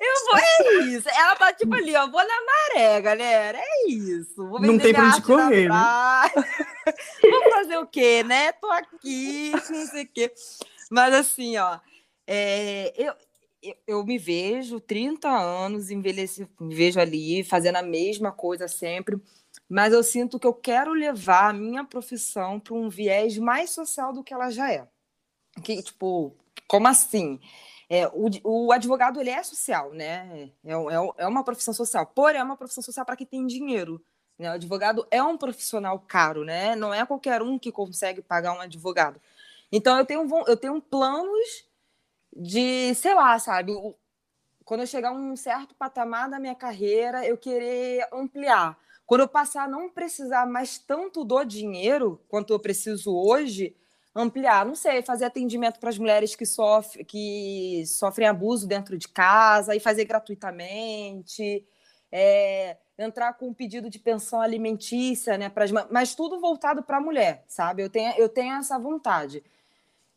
[0.00, 1.08] Eu vou, é isso.
[1.08, 3.58] Ela tá tipo ali, ó, vou na maré, galera.
[3.58, 4.48] É isso.
[4.48, 6.30] Vou Não tem pra onde correr, né?
[7.22, 8.52] vou fazer o quê, né?
[8.52, 10.32] Tô aqui, não sei o quê.
[10.90, 11.78] Mas assim, ó,
[12.26, 13.14] é, eu,
[13.62, 19.20] eu, eu me vejo 30 anos, envelheci, me vejo ali, fazendo a mesma coisa sempre.
[19.68, 24.12] Mas eu sinto que eu quero levar a minha profissão para um viés mais social
[24.12, 24.86] do que ela já é.
[25.62, 26.36] Que, tipo,
[26.68, 27.40] como assim?
[27.88, 30.50] É, o, o advogado ele é social, né?
[30.64, 34.02] É, é, é uma profissão social, porém é uma profissão social para quem tem dinheiro.
[34.38, 34.50] Né?
[34.50, 36.74] O advogado é um profissional caro, né?
[36.74, 39.20] Não é qualquer um que consegue pagar um advogado.
[39.70, 41.64] Então eu tenho, eu tenho planos
[42.34, 43.72] de, sei lá, sabe?
[44.64, 48.78] Quando eu chegar a um certo patamar da minha carreira, eu querer ampliar.
[49.06, 53.76] Quando eu passar a não precisar mais tanto do dinheiro quanto eu preciso hoje,
[54.14, 59.08] ampliar, não sei, fazer atendimento para as mulheres que, sofrem que sofrem abuso dentro de
[59.08, 61.66] casa e fazer gratuitamente,
[62.12, 66.98] é, entrar com um pedido de pensão alimentícia, né, pras, ma- mas tudo voltado para
[66.98, 67.82] a mulher, sabe?
[67.82, 69.42] Eu tenho, eu tenho essa vontade.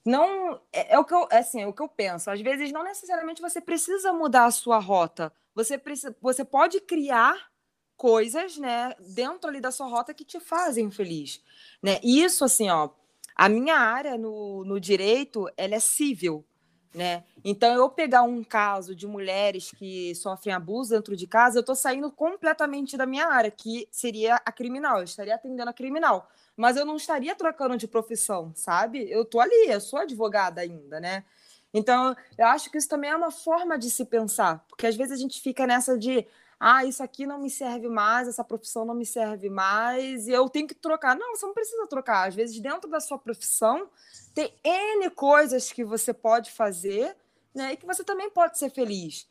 [0.05, 2.31] Não é, é o que eu, é assim, é o que eu penso.
[2.31, 5.33] Às vezes não necessariamente você precisa mudar a sua rota.
[5.53, 7.49] Você precisa, você pode criar
[7.97, 11.41] coisas, né, dentro ali da sua rota que te fazem feliz,
[11.81, 11.99] né?
[12.03, 12.89] Isso assim, ó,
[13.37, 16.43] a minha área no, no direito, ela é civil,
[16.91, 17.23] né?
[17.43, 21.75] Então, eu pegar um caso de mulheres que sofrem abuso dentro de casa, eu estou
[21.75, 24.97] saindo completamente da minha área, que seria a criminal.
[24.97, 26.27] Eu estaria atendendo a criminal.
[26.55, 29.07] Mas eu não estaria trocando de profissão, sabe?
[29.07, 31.23] Eu tô ali, eu sou advogada ainda, né?
[31.71, 35.13] Então, eu acho que isso também é uma forma de se pensar, porque às vezes
[35.13, 36.25] a gente fica nessa de
[36.59, 40.49] ah, isso aqui não me serve mais, essa profissão não me serve mais, e eu
[40.49, 41.15] tenho que trocar.
[41.15, 42.27] Não, você não precisa trocar.
[42.27, 43.89] Às vezes, dentro da sua profissão,
[44.33, 47.15] tem N coisas que você pode fazer,
[47.53, 47.73] né?
[47.73, 49.27] E que você também pode ser feliz.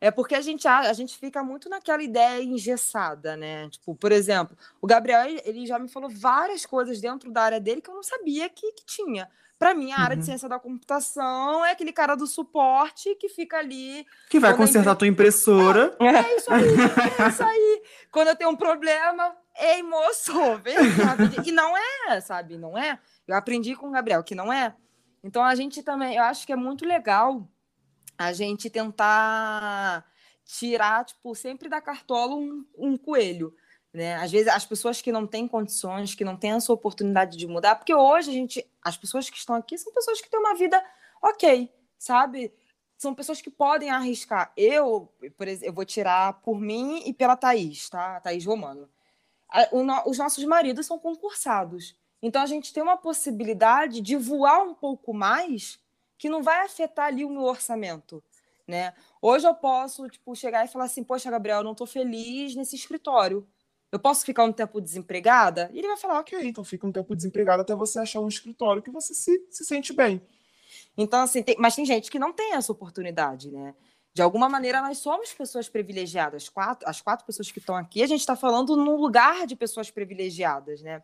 [0.00, 3.68] É porque a gente, a, a gente fica muito naquela ideia engessada, né?
[3.68, 7.80] Tipo, por exemplo, o Gabriel, ele- já me falou várias coisas dentro da área dele
[7.82, 9.28] que eu não sabia que, que tinha.
[9.58, 10.26] Para mim, a área de Uhum.
[10.26, 14.94] ciência da computação é aquele cara do suporte que fica ali Que vai consertar a
[14.94, 15.94] tua impressora.
[16.00, 16.64] é isso aí,
[17.24, 17.82] é isso aí.
[18.10, 20.32] Quando eu tenho um problema, ei, moço,
[20.64, 21.14] vem cá.
[21.44, 21.74] E não
[22.08, 22.56] é, sabe?
[22.56, 22.98] Não é.
[23.28, 24.74] Eu aprendi com o Gabriel que não é.
[25.22, 27.46] Então a gente também, eu acho que é muito legal
[28.20, 30.04] a gente tentar
[30.44, 33.56] tirar, tipo, sempre da cartola um, um coelho.
[33.94, 34.14] Né?
[34.16, 37.76] Às vezes as pessoas que não têm condições, que não têm essa oportunidade de mudar,
[37.76, 40.84] porque hoje a gente, as pessoas que estão aqui são pessoas que têm uma vida
[41.22, 42.52] ok, sabe?
[42.98, 44.52] São pessoas que podem arriscar.
[44.54, 48.20] Eu, por exemplo, eu vou tirar por mim e pela Thaís, tá?
[48.20, 48.86] Thaís Romano.
[50.04, 51.96] Os nossos maridos são concursados.
[52.20, 55.80] Então a gente tem uma possibilidade de voar um pouco mais
[56.20, 58.22] que não vai afetar ali o meu orçamento,
[58.68, 58.92] né?
[59.22, 63.48] Hoje eu posso, tipo, chegar e falar assim, poxa, Gabriel, não tô feliz nesse escritório.
[63.90, 65.70] Eu posso ficar um tempo desempregada?
[65.72, 66.38] E ele vai falar, ok.
[66.46, 69.94] Então fica um tempo desempregado até você achar um escritório que você se, se sente
[69.94, 70.20] bem.
[70.94, 73.74] Então, assim, tem- mas tem gente que não tem essa oportunidade, né?
[74.12, 76.50] De alguma maneira, nós somos pessoas privilegiadas.
[76.50, 79.90] Quatro, as quatro pessoas que estão aqui, a gente está falando num lugar de pessoas
[79.90, 81.02] privilegiadas, né?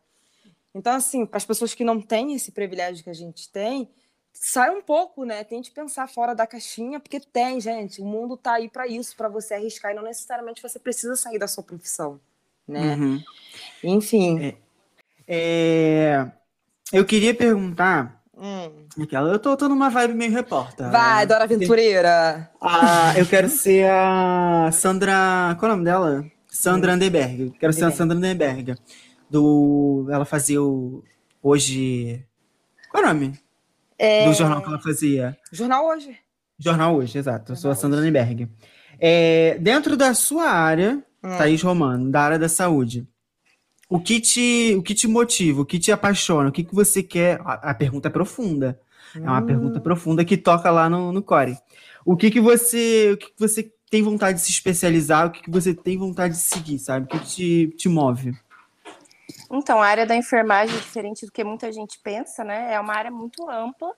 [0.75, 3.91] Então, assim, para as pessoas que não têm esse privilégio que a gente tem,
[4.39, 5.43] sai um pouco, né?
[5.45, 8.01] Tente pensar fora da caixinha, porque tem, gente.
[8.01, 11.39] O mundo tá aí para isso, para você arriscar, e não necessariamente você precisa sair
[11.39, 12.21] da sua profissão.
[12.69, 12.95] né?
[12.97, 13.23] Uhum.
[13.83, 14.55] Enfim.
[15.27, 16.27] É,
[16.93, 18.23] Eu queria perguntar.
[18.37, 18.87] Hum.
[19.03, 20.91] Aquela, eu tô, tô numa vibe meio repórter.
[20.91, 22.51] Vai, Dora Aventureira.
[22.61, 25.57] Ah, eu quero ser a Sandra.
[25.59, 26.25] Qual é o nome dela?
[26.49, 27.51] Sandra Anderberg.
[27.59, 27.91] Quero ser a.
[27.91, 28.75] Sandra Anderberg.
[29.31, 30.07] Do.
[30.11, 31.03] Ela fazia o.
[31.43, 32.23] Hoje.
[32.91, 33.39] Qual é o nome?
[33.99, 35.37] É, Do jornal que ela fazia.
[35.53, 36.17] Jornal hoje.
[36.59, 37.53] Jornal Hoje, exato.
[37.53, 38.49] Eu sou a Sandra Anderberg.
[38.99, 41.37] É, dentro da sua área, Hum.
[41.37, 43.07] Thaís Romano, da área da saúde,
[43.89, 47.03] o que te, o que te motiva, o que te apaixona, o que, que você
[47.03, 47.41] quer?
[47.43, 48.81] A, a pergunta é profunda.
[49.15, 49.47] É uma Hum.
[49.47, 51.57] pergunta profunda que toca lá no, no core.
[52.05, 55.27] O que, que você, o que, que você tem vontade de se especializar?
[55.27, 57.07] O que, que você tem vontade de seguir, sabe?
[57.07, 58.33] O que, que te, te move?
[59.51, 62.75] Então, a área da enfermagem, diferente do que muita gente pensa, né?
[62.75, 63.95] É uma área muito ampla,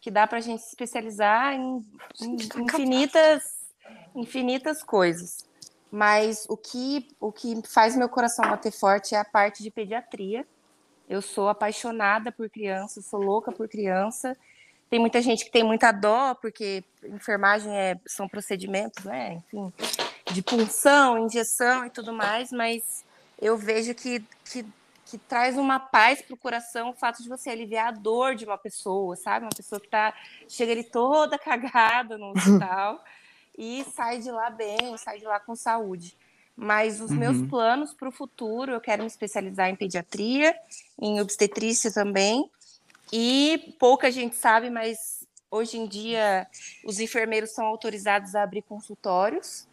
[0.00, 1.84] que dá para a gente se especializar em,
[2.20, 3.42] em infinitas,
[4.14, 5.44] infinitas coisas.
[5.90, 10.46] Mas o que, o que faz meu coração bater forte é a parte de pediatria.
[11.08, 14.36] Eu sou apaixonada por criança, sou louca por criança.
[14.88, 19.34] Tem muita gente que tem muita dó, porque enfermagem é, são procedimentos, né?
[19.34, 19.72] Enfim,
[20.32, 23.04] de punção, injeção e tudo mais, mas
[23.40, 24.64] eu vejo que, que,
[25.06, 28.44] que traz uma paz para o coração o fato de você aliviar a dor de
[28.44, 29.46] uma pessoa, sabe?
[29.46, 30.12] Uma pessoa que tá,
[30.48, 33.02] chega ali toda cagada no hospital
[33.56, 36.16] e sai de lá bem, sai de lá com saúde.
[36.56, 37.48] Mas os meus Uhum.
[37.48, 40.56] planos para o futuro, eu quero me especializar em pediatria,
[41.00, 42.50] em obstetrícia também.
[43.12, 46.48] E pouca gente sabe, mas hoje em dia
[46.84, 49.68] os enfermeiros são autorizados a abrir consultórios.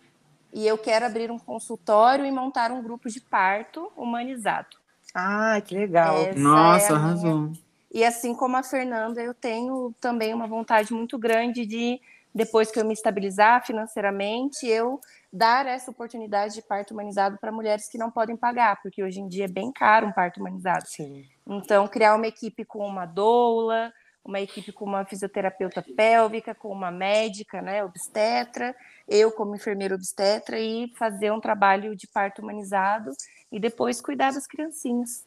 [0.51, 4.82] E eu quero abrir um consultório e montar um grupo de parto humanizado.
[5.13, 6.15] Ah, que legal.
[6.17, 7.51] Essa Nossa, é a minha- arrasou.
[7.91, 12.01] E assim como a Fernanda, eu tenho também uma vontade muito grande de,
[12.33, 14.99] depois que eu me estabilizar financeiramente, eu
[15.31, 19.27] dar essa oportunidade de parto humanizado para mulheres que não podem pagar, porque hoje em
[19.27, 20.87] dia é bem caro um parto humanizado.
[20.87, 21.25] Sim.
[21.45, 23.93] Então, criar uma equipe com uma doula,
[24.25, 28.73] uma equipe com uma fisioterapeuta pélvica, com uma médica, né, obstetra,
[29.07, 33.11] eu como enfermeira obstetra e fazer um trabalho de parto humanizado
[33.51, 35.25] e depois cuidar das criancinhas.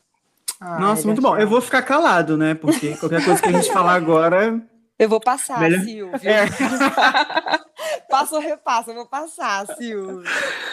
[0.61, 1.37] Ai, Nossa, muito bom.
[1.37, 2.55] Eu vou ficar calado, né?
[2.55, 4.59] Porque qualquer coisa que a gente falar agora.
[4.99, 6.19] Eu vou passar, Melhor- Silvio.
[6.29, 6.47] É.
[8.09, 10.23] Passa ou repassa, eu vou passar, Silvio.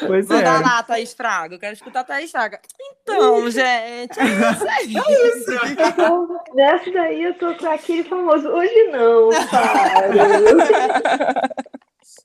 [0.06, 0.34] Pois é.
[0.34, 1.56] Manda lá, Thaís Fraga.
[1.56, 2.60] Eu quero escutar a Thaís Fraga.
[3.02, 4.94] Então, gente, é isso aí.
[5.72, 9.30] Então, nessa daí eu tô com aquele famoso hoje não?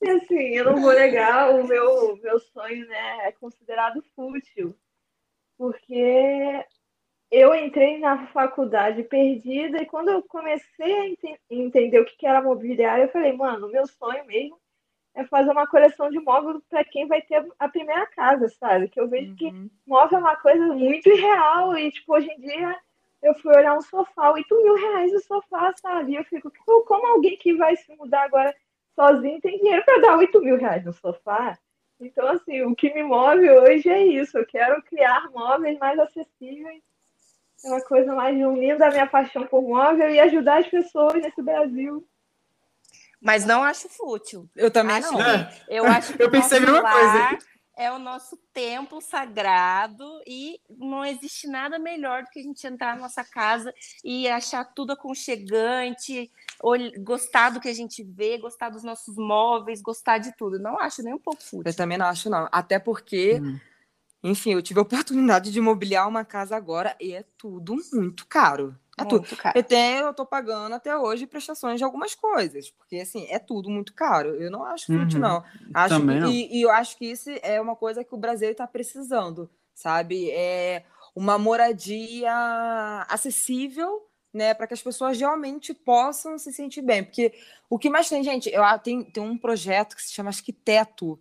[0.01, 4.75] E assim, eu não vou negar, o meu, meu sonho, né, é considerado fútil.
[5.57, 6.65] Porque
[7.29, 12.25] eu entrei na faculdade perdida e quando eu comecei a ente- entender o que que
[12.25, 14.57] era mobiliário, eu falei, mano, meu sonho mesmo
[15.15, 18.87] é fazer uma coleção de móveis para quem vai ter a primeira casa, sabe?
[18.89, 19.69] Que eu vejo que Uhum.
[19.87, 22.77] móvel é uma coisa muito irreal e, tipo, hoje em dia
[23.21, 26.13] eu fui olhar um sofá, 8 mil reais o sofá, sabe?
[26.13, 28.55] E eu fico, "Pô, como alguém que vai se mudar agora
[28.95, 31.57] sozinho tem dinheiro para dar 8 mil reais no sofá?
[31.99, 34.37] Então, assim, o que me move hoje é isso.
[34.37, 36.81] Eu quero criar móveis mais acessíveis.
[37.65, 41.41] É uma coisa mais unindo a minha paixão por móvel e ajudar as pessoas nesse
[41.41, 42.07] Brasil.
[43.21, 44.49] Mas não acho fútil.
[44.55, 45.21] Eu também Acho não.
[45.21, 45.53] É.
[45.67, 47.37] eu acho que Eu pensei a mesma coisa.
[47.77, 52.95] é o nosso templo sagrado e não existe nada melhor do que a gente entrar
[52.95, 56.31] na nossa casa e achar tudo aconchegante,
[57.01, 60.59] gostar do que a gente vê, gostar dos nossos móveis, gostar de tudo.
[60.59, 61.63] Não acho nem um pouco fútil.
[61.65, 62.47] Eu também não acho, não.
[62.51, 63.59] Até porque, Hum.
[64.23, 68.75] enfim, eu tive a oportunidade de mobiliar uma casa agora e é tudo muito caro.
[69.01, 69.19] É tudo.
[69.21, 69.57] Muito caro.
[69.57, 73.69] Eu, tenho, eu tô pagando até hoje prestações de algumas coisas, porque assim, é tudo
[73.69, 74.35] muito caro.
[74.35, 75.27] Eu não acho fútil, Uhum.
[75.27, 75.43] não.
[75.73, 76.31] Acho Também que- não.
[76.31, 80.29] E, e eu acho que isso é uma coisa que o Brasil está precisando, sabe?
[80.31, 80.83] É
[81.15, 87.03] uma moradia acessível, né, para que as pessoas realmente possam se sentir bem.
[87.03, 87.33] Porque
[87.69, 91.19] o que mais tem, gente, eu, ah, tem, tem um projeto que se chama Arquiteto,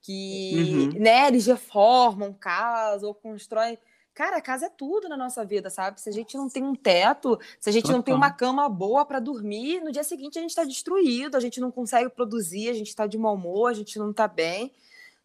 [0.00, 1.00] que Uhum.
[1.02, 3.78] né, eles reformam casa ou constroem.
[4.14, 6.00] Cara, a casa é tudo na nossa vida, sabe?
[6.00, 8.16] Se a gente não tem um teto, se a gente não tem Total.
[8.16, 11.70] uma cama boa para dormir, no dia seguinte a gente está destruído, a gente não
[11.70, 14.72] consegue produzir, a gente está de mau humor, a gente não está bem.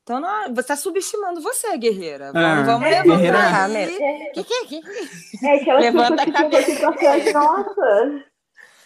[0.01, 2.31] Então, não, você está subestimando você, guerreira.
[2.33, 4.01] Vamos, É, vamos é, levantar guerreira- aí.
[4.01, 4.81] É, Que, que, que?
[5.45, 8.23] é Levanta que a ficam aqui pra trás, nossa,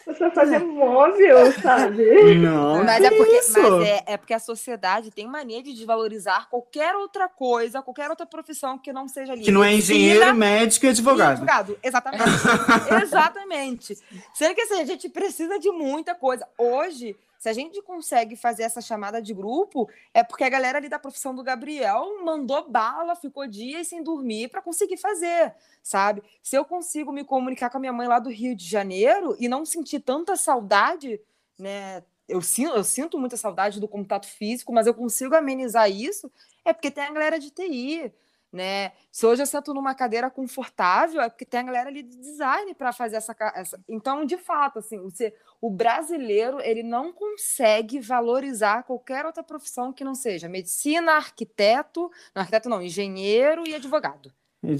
[0.06, 2.34] você fazer móvel, sabe?
[2.34, 3.60] Não, Mas que é porque, isso?
[3.60, 8.26] mas é, é porque a sociedade tem mania de desvalorizar qualquer outra coisa, qualquer outra
[8.26, 9.42] profissão que não seja ali.
[9.42, 11.32] Que não é engenheiro, médico e e advogado.
[11.32, 11.78] advogado.
[11.82, 12.24] Exatamente.
[13.02, 13.98] Exatamente.
[14.34, 16.46] Sendo que assim, a gente precisa de muita coisa.
[16.58, 20.88] Hoje, Se a gente consegue fazer essa chamada de grupo, é porque a galera ali
[20.88, 26.22] da profissão do Gabriel mandou bala, ficou dias sem dormir para conseguir fazer, sabe?
[26.42, 29.46] Se eu consigo me comunicar com a minha mãe lá do Rio de Janeiro e
[29.46, 31.20] não sentir tanta saudade,
[31.58, 32.02] né?
[32.26, 36.32] Eu sinto, eu sinto muita saudade do contato físico, mas eu consigo amenizar isso,
[36.64, 38.10] é porque tem a galera de TI,
[38.54, 38.92] né?
[39.10, 42.72] Se hoje eu sento numa cadeira confortável, é porque tem a galera ali de design
[42.74, 48.84] para fazer essa, essa, Então, de fato, assim, você, o brasileiro ele não consegue valorizar
[48.84, 54.32] qualquer outra profissão que não seja medicina, arquiteto, não, arquiteto não, engenheiro e advogado.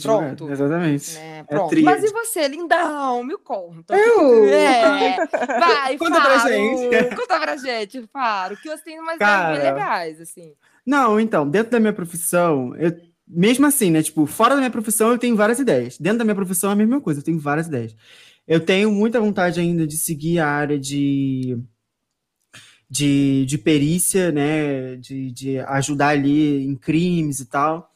[0.02, 0.50] Pronto.
[0.50, 1.14] Exatamente.
[1.14, 1.38] Né?
[1.40, 1.68] É Pronto.
[1.68, 2.00] tríade.
[2.00, 3.22] Mas e você, lindão?
[3.22, 3.94] Me conta.
[3.94, 4.44] Eu?
[4.54, 5.16] É.
[5.26, 6.52] Vai, Conta pra Faro.
[6.54, 7.16] gente.
[7.16, 8.56] Conta pra gente, Faro.
[8.56, 9.62] Que você tem umas Cara.
[9.62, 10.54] legais, assim.
[10.86, 12.92] Não, então, dentro da minha profissão, eu,
[13.26, 14.02] mesmo assim, né?
[14.02, 15.98] Tipo, fora da minha profissão, eu tenho várias ideias.
[15.98, 17.96] Dentro da minha profissão é a mesma coisa, eu tenho várias ideias.
[18.46, 21.58] Eu tenho muita vontade ainda de seguir a área de,
[22.88, 24.96] de, de perícia, né?
[24.96, 27.90] De, de ajudar ali em crimes e tal.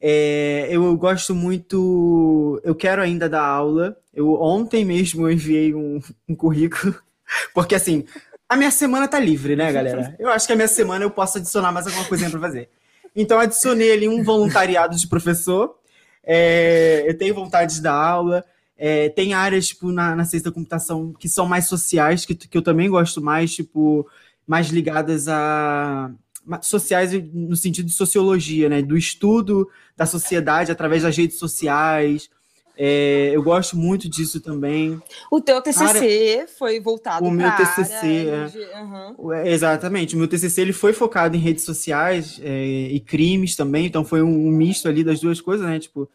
[0.00, 2.60] É, eu gosto muito.
[2.64, 3.96] Eu quero ainda dar aula.
[4.12, 6.94] Eu ontem mesmo eu enviei um, um currículo,
[7.54, 8.04] porque assim,
[8.48, 10.16] a minha semana tá livre, né, galera?
[10.18, 12.68] Eu acho que a minha semana eu posso adicionar mais alguma coisinha para fazer.
[13.14, 15.76] Então, adicionei ali um voluntariado de professor.
[16.24, 18.44] É, eu tenho vontade de dar aula.
[18.76, 22.56] É, tem áreas, tipo, na, na ciência da computação que são mais sociais, que, que
[22.56, 24.08] eu também gosto mais, tipo,
[24.46, 26.10] mais ligadas a.
[26.62, 28.82] sociais no sentido de sociologia, né?
[28.82, 32.28] Do estudo da sociedade através das redes sociais.
[32.76, 35.00] É, eu gosto muito disso também.
[35.30, 38.50] O teu TCC foi voltado O meu TCC, área
[39.34, 39.48] é.
[39.48, 40.14] É, Exatamente.
[40.14, 44.22] O meu TCC ele foi focado em redes sociais é, e crimes também, então foi
[44.22, 45.78] um, um misto ali das duas coisas, né?
[45.78, 46.08] Tipo,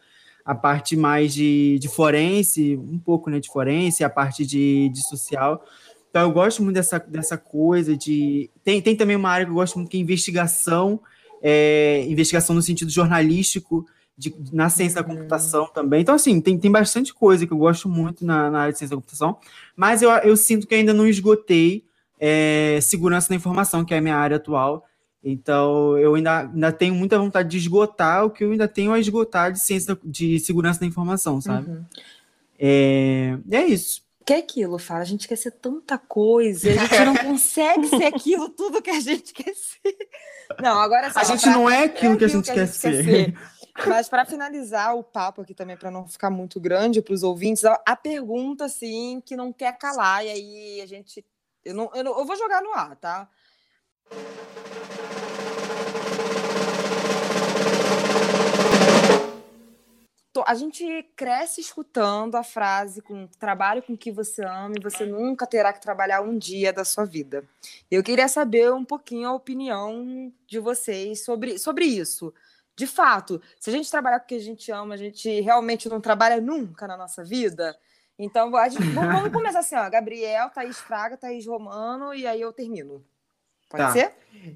[0.44, 5.06] a parte mais de, de forense, um pouco né, de forense, a parte de, de
[5.06, 5.62] social.
[6.10, 8.50] Então eu gosto muito dessa, dessa coisa de.
[8.64, 11.00] Tem, tem também uma área que eu gosto muito que é investigação,
[11.42, 13.86] é, investigação no sentido jornalístico,
[14.18, 16.00] de- na ciência da computação também.
[16.02, 18.96] Então, assim, tem, tem bastante coisa que eu gosto muito na, na área de ciência
[18.96, 19.38] da computação,
[19.76, 21.84] mas eu, eu sinto que ainda não esgotei
[22.18, 24.84] é, segurança da informação, que é a minha área atual.
[25.22, 28.98] Então, eu ainda, ainda tenho muita vontade de esgotar o que eu ainda tenho a
[29.00, 31.70] esgotar de ciência de segurança da informação, sabe?
[31.70, 31.84] Uhum.
[32.58, 34.02] É, é isso.
[34.24, 35.00] Que é aquilo, fala.
[35.00, 39.00] A gente quer ser tanta coisa, a gente não consegue ser aquilo tudo que a
[39.00, 39.96] gente quer ser.
[40.60, 43.34] Não, agora A gente pra- não é aquilo que a aquilo gente quer ser.
[43.86, 47.64] Mas para finalizar o papo aqui também, para não ficar muito grande para os ouvintes,
[47.64, 51.24] a, pergunta assim que não quer calar e aí a gente,
[51.64, 53.28] eu não, eu, não- eu vou jogar no ar, tá?
[60.46, 65.46] A gente cresce escutando a frase com trabalho com que você ama e você nunca
[65.46, 67.44] terá que trabalhar um dia da sua vida.
[67.90, 72.32] Eu queria saber um pouquinho a opinião de vocês sobre, sobre isso.
[72.78, 75.88] De fato, se a gente trabalhar com o que a gente ama, a gente realmente
[75.88, 77.76] não trabalha nunca na nossa vida.
[78.16, 79.90] Então, gente- vamos começar assim, ó.
[79.90, 83.04] Gabriel, Thaís Fraga, Thaís Romano, e aí eu termino.
[83.68, 83.90] Pode Tá.
[83.92, 84.12] ser?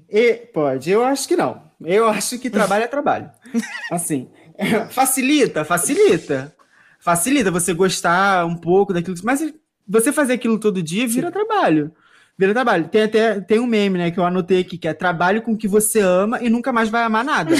[0.09, 1.69] E, pode, eu acho que não.
[1.81, 3.29] Eu acho que trabalho é trabalho.
[3.91, 4.31] Assim,
[4.89, 6.55] facilita, facilita.
[6.99, 9.15] Facilita você gostar um pouco daquilo.
[9.17, 9.53] que- Mas
[9.85, 11.93] você fazer aquilo todo dia vira trabalho.
[12.37, 12.87] Vira trabalho.
[12.87, 15.57] Tem até tem um meme, né, que eu anotei aqui, que é trabalho com o
[15.57, 17.53] que você ama e nunca mais vai amar nada.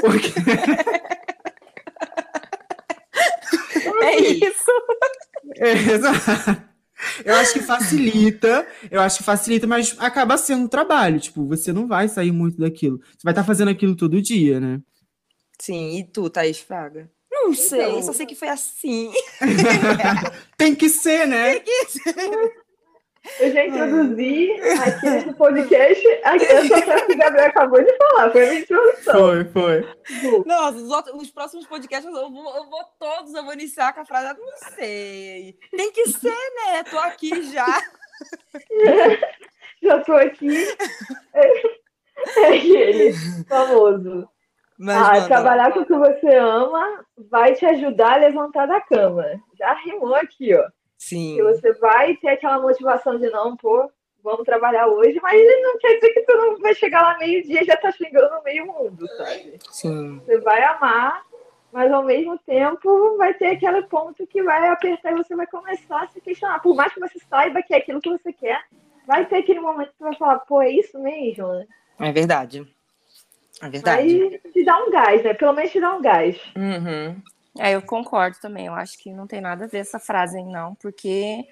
[0.00, 0.32] Porque,
[4.02, 4.70] É isso.
[5.56, 6.70] é, exato.
[7.24, 11.18] Eu acho que facilita, eu acho que facilita, mas acaba sendo trabalho.
[11.18, 12.98] Tipo, você não vai sair muito daquilo.
[12.98, 14.80] Você vai estar fazendo aquilo todo dia, né?
[15.58, 17.10] Sim, e tu, Thaís Fraga?
[17.30, 19.10] Não sei, Então- só sei que foi assim.
[20.58, 21.62] Tem que ser, né?
[23.38, 24.50] Eu já introduzi
[24.82, 28.30] aqui nesse podcast aqui, essa frase que o Gabriel acabou de falar.
[28.30, 29.14] Foi a minha introdução.
[29.14, 29.88] Foi, foi.
[30.46, 34.00] Nossa, os, outros- os próximos podcasts eu vou, eu vou todos, eu vou iniciar com
[34.00, 35.54] a frase, "Eu não sei.
[35.70, 36.82] Tem que ser, né?
[36.90, 37.66] Tô aqui já.
[39.82, 40.66] Já tô aqui.
[41.34, 41.62] É,
[42.40, 43.12] é aquele
[43.48, 44.28] famoso.
[44.78, 45.26] Mas, ah, manda.
[45.26, 49.24] trabalhar com o que você ama vai te ajudar a levantar da cama.
[49.58, 50.64] Já rimou aqui, ó.
[51.00, 51.34] Sim.
[51.34, 53.90] Que você vai ter aquela motivação de não, pô,
[54.22, 57.62] vamos trabalhar hoje, mas ele não quer dizer que tu não vai chegar lá meio-dia
[57.62, 59.58] e já tá xingando meio mundo, sabe?
[59.70, 60.18] Sim.
[60.18, 61.24] Você vai amar,
[61.72, 66.02] mas ao mesmo tempo vai ter aquele ponto que vai apertar e você vai começar
[66.02, 66.60] a se questionar.
[66.60, 68.62] Por mais que você saiba que é aquilo que você quer,
[69.06, 71.66] vai ter aquele momento que você vai falar, pô, é isso mesmo, né?
[71.98, 72.70] É verdade.
[73.62, 74.02] É verdade.
[74.02, 75.32] Aí te dá um gás, né?
[75.32, 76.38] Pelo menos te dá um gás.
[76.54, 77.22] Uhum.
[77.58, 78.66] É, eu concordo também.
[78.66, 81.46] Eu acho que não tem nada a ver essa frase aí, não, porque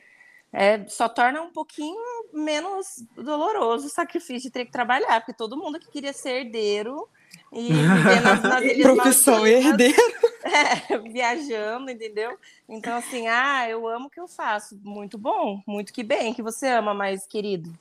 [0.53, 2.01] é, só torna um pouquinho
[2.33, 7.09] menos doloroso o sacrifício de ter que trabalhar, porque todo mundo que queria ser herdeiro
[7.53, 9.97] e viver nas, nas ilhas Profissão herdeiro.
[10.45, 12.39] é, viajando, entendeu?
[12.69, 14.79] Então, assim, ah, eu amo o que eu faço.
[14.83, 17.73] Muito bom, muito que bem que você ama, mas, querido,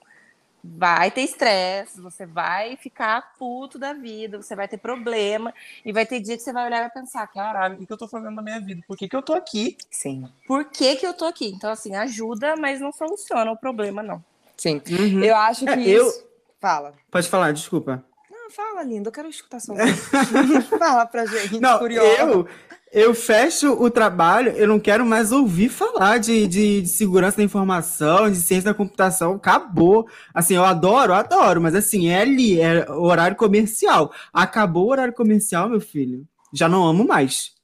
[0.63, 5.53] vai ter estresse, você vai ficar puto da vida, você vai ter problema,
[5.85, 7.93] e vai ter dia que você vai olhar e vai pensar, Caralho, o que, que
[7.93, 8.81] eu tô fazendo na minha vida?
[8.87, 9.77] Por que, que eu tô aqui?
[9.89, 11.47] Sim, por que que eu tô aqui?
[11.47, 14.23] Então, assim, ajuda, mas não soluciona o problema, não.
[14.57, 14.81] sim.
[14.89, 15.23] Uhum.
[15.23, 16.27] Eu acho que É, eu- isso...
[16.59, 16.93] Fala.
[17.11, 18.03] Pode falar, desculpa.
[18.31, 19.09] Não, fala, linda.
[19.09, 20.67] Eu quero escutar sua voz.
[20.79, 22.07] fala pra gente, Não, curiosa.
[22.23, 22.47] eu,
[22.91, 27.43] eu fecho o trabalho, eu não quero mais ouvir falar de, de, de segurança da
[27.43, 30.07] informação, de ciência da computação, acabou.
[30.33, 34.11] Assim, eu adoro, adoro, mas assim, é ali, é horário comercial.
[34.31, 36.25] Acabou o horário comercial, meu filho.
[36.53, 37.55] Já não amo mais.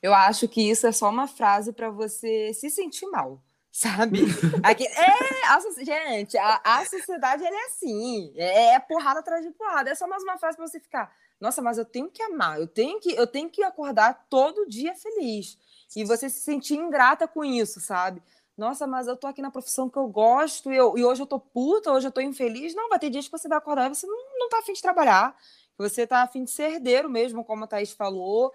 [0.00, 3.42] Eu acho que isso é só uma frase pra você se sentir mal.
[3.72, 4.20] Sabe?
[4.62, 8.32] Aqui, é, a gente, a, a sociedade é assim.
[8.36, 9.88] É, é porrada atrás de porrada.
[9.88, 11.10] É só mais uma frase pra você ficar.
[11.42, 14.94] Nossa, mas eu tenho que amar, eu tenho que, eu tenho que acordar todo dia
[14.94, 15.58] feliz.
[15.96, 18.22] E você se sentir ingrata com isso, sabe?
[18.56, 21.26] Nossa, mas eu tô aqui na profissão que eu gosto e, eu- e hoje eu
[21.26, 22.76] tô puta, hoje eu tô infeliz.
[22.76, 24.80] Não, vai ter dias que você vai acordar e você não, não tá afim de
[24.80, 25.36] trabalhar.
[25.78, 28.52] Você tá afim de ser herdeiro mesmo, como a Thaís falou.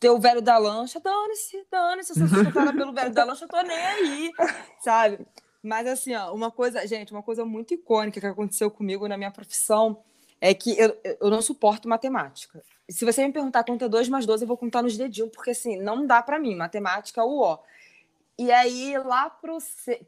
[0.00, 2.14] Ter o velho da lancha, dane-se, dane-se.
[2.14, 4.30] Se eu sou pelo velho da lancha, eu tô nem aí,
[4.80, 5.26] sabe?
[5.62, 9.30] Mas assim, ó, uma coisa, gente, uma coisa muito icônica que aconteceu comigo na minha
[9.30, 10.02] profissão
[10.40, 12.62] é que eu, eu não suporto matemática.
[12.88, 15.50] Se você me perguntar quanto é 2 mais 12, eu vou contar nos dedinhos, porque
[15.50, 16.56] assim, não dá para mim.
[16.56, 17.58] Matemática, o ó.
[18.38, 19.58] E aí, lá pro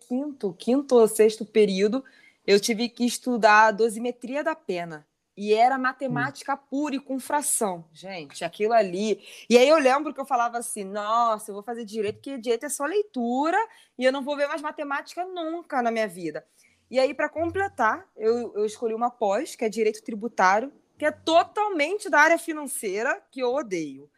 [0.09, 2.03] quinto, quinto ou sexto período,
[2.47, 5.07] eu tive que estudar a dosimetria da pena.
[5.37, 7.85] E era matemática pura e com fração.
[7.93, 9.21] Gente, aquilo ali.
[9.49, 12.67] E aí eu lembro que eu falava assim: nossa, eu vou fazer direito, porque direito
[12.67, 13.57] é só leitura
[13.99, 16.45] e eu não vou ver mais matemática nunca na minha vida.
[16.93, 21.11] E aí, para completar, eu, eu escolhi uma pós, que é direito tributário, que é
[21.11, 24.11] totalmente da área financeira, que eu odeio.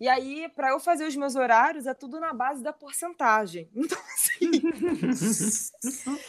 [0.00, 3.68] E aí, para eu fazer os meus horários, é tudo na base da porcentagem.
[3.76, 4.50] Então, assim.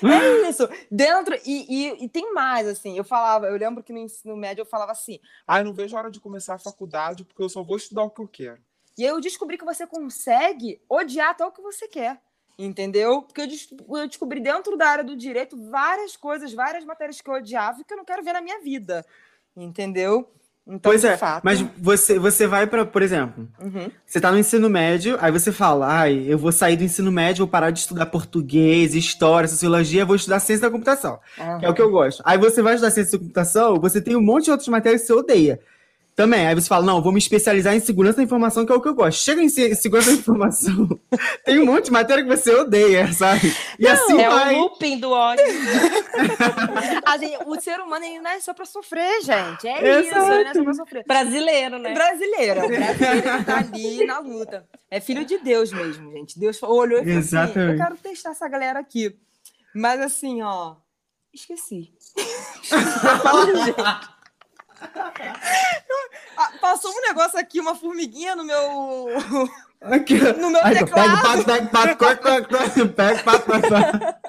[0.04, 0.68] é isso.
[0.92, 1.36] Dentro.
[1.46, 2.98] E, e, e tem mais, assim.
[2.98, 5.22] Eu falava, eu lembro que no ensino médio eu falava assim.
[5.48, 8.04] Ah, eu não vejo a hora de começar a faculdade, porque eu só vou estudar
[8.04, 8.62] o que eu quero.
[8.98, 12.22] E aí eu descobri que você consegue odiar até o que você quer.
[12.58, 13.22] Entendeu?
[13.24, 17.30] Porque eu, des- eu descobri dentro da área do direito várias coisas, várias matérias que
[17.30, 19.04] eu odiava e que eu não quero ver na minha vida.
[19.56, 20.30] Entendeu?
[20.66, 21.44] Então, Pois é, fato.
[21.44, 23.92] mas você, você vai para, por exemplo, Uhum.
[24.06, 27.44] você tá no ensino médio, aí você fala, ai, eu vou sair do ensino médio,
[27.44, 31.20] vou parar de estudar português, história, sociologia, vou estudar ciência da computação,
[31.60, 32.24] que é o que eu gosto.
[32.26, 35.08] Aí você vai estudar ciência da computação, você tem um monte de outras matérias que
[35.08, 35.60] você odeia.
[36.16, 38.82] Também, aí você fala, não, vou me especializar em segurança da informação, que é o
[38.82, 39.18] que eu gosto.
[39.20, 40.88] Chega em se- segurança da informação,
[41.44, 43.52] tem um monte de matéria que você odeia, sabe?
[43.80, 44.54] E assim é vai.
[44.56, 45.44] o looping do ódio.
[47.06, 49.68] A gente- o ser humano ele não é só pra sofrer, gente.
[49.68, 50.32] É isso, Exato.
[50.34, 51.04] ele não é só pra sofrer.
[51.08, 51.94] Brasileiro, né?
[51.94, 54.68] Brasileiro, brasileiro que tá ali na luta.
[54.92, 56.38] É filho de Deus mesmo, gente.
[56.40, 57.78] Deus olhou e falou assim: eu Exatamente.
[57.84, 59.16] quero testar essa galera aqui.
[59.74, 60.76] Mas assim, ó,
[61.34, 61.92] esqueci.
[66.36, 69.10] Ah, Passou um negócio aqui, uma formiguinha no meu.
[69.82, 70.16] Aqui.
[70.16, 71.22] No meu Aí, teclado.
[71.22, 72.48] Pega, pega, pega, corta,
[72.88, 74.20] pega, pega, pega.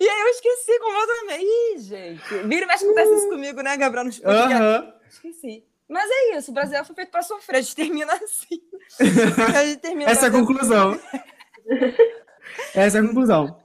[0.00, 1.44] E aí eu esqueci completamente.
[1.44, 2.34] Ih, gente.
[2.48, 4.06] Vira e mexe acontece isso comigo, né, Gabriel?
[4.06, 4.56] Nos podcasts.
[4.56, 4.94] Aham.
[5.08, 5.64] Esqueci.
[5.88, 7.56] Mas é isso, o Brasil foi feito pra sofrer.
[7.56, 8.62] A gente termina assim.
[9.54, 10.98] A gente termina Essa é a conclusão.
[12.74, 13.60] Essa é a conclusão.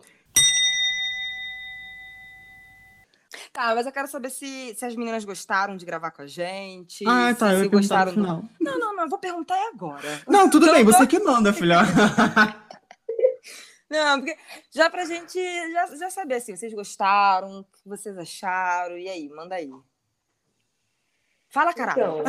[3.56, 7.06] Tá, mas eu quero saber se, se as meninas gostaram de gravar com a gente.
[7.08, 7.53] Ah, se, tá.
[7.53, 8.41] Eu se ia perguntar no gostaram.
[8.41, 8.49] do-.
[8.60, 9.08] Não, não, não.
[9.08, 10.22] Vou perguntar agora.
[10.28, 11.78] Não, tudo Eu bem, você que manda, filha.
[13.88, 14.36] Não, porque
[14.72, 15.39] já pra gente
[15.72, 19.70] já, já saber assim, vocês gostaram, o que vocês acharam, e aí, manda aí.
[21.49, 22.24] Fala, caralho.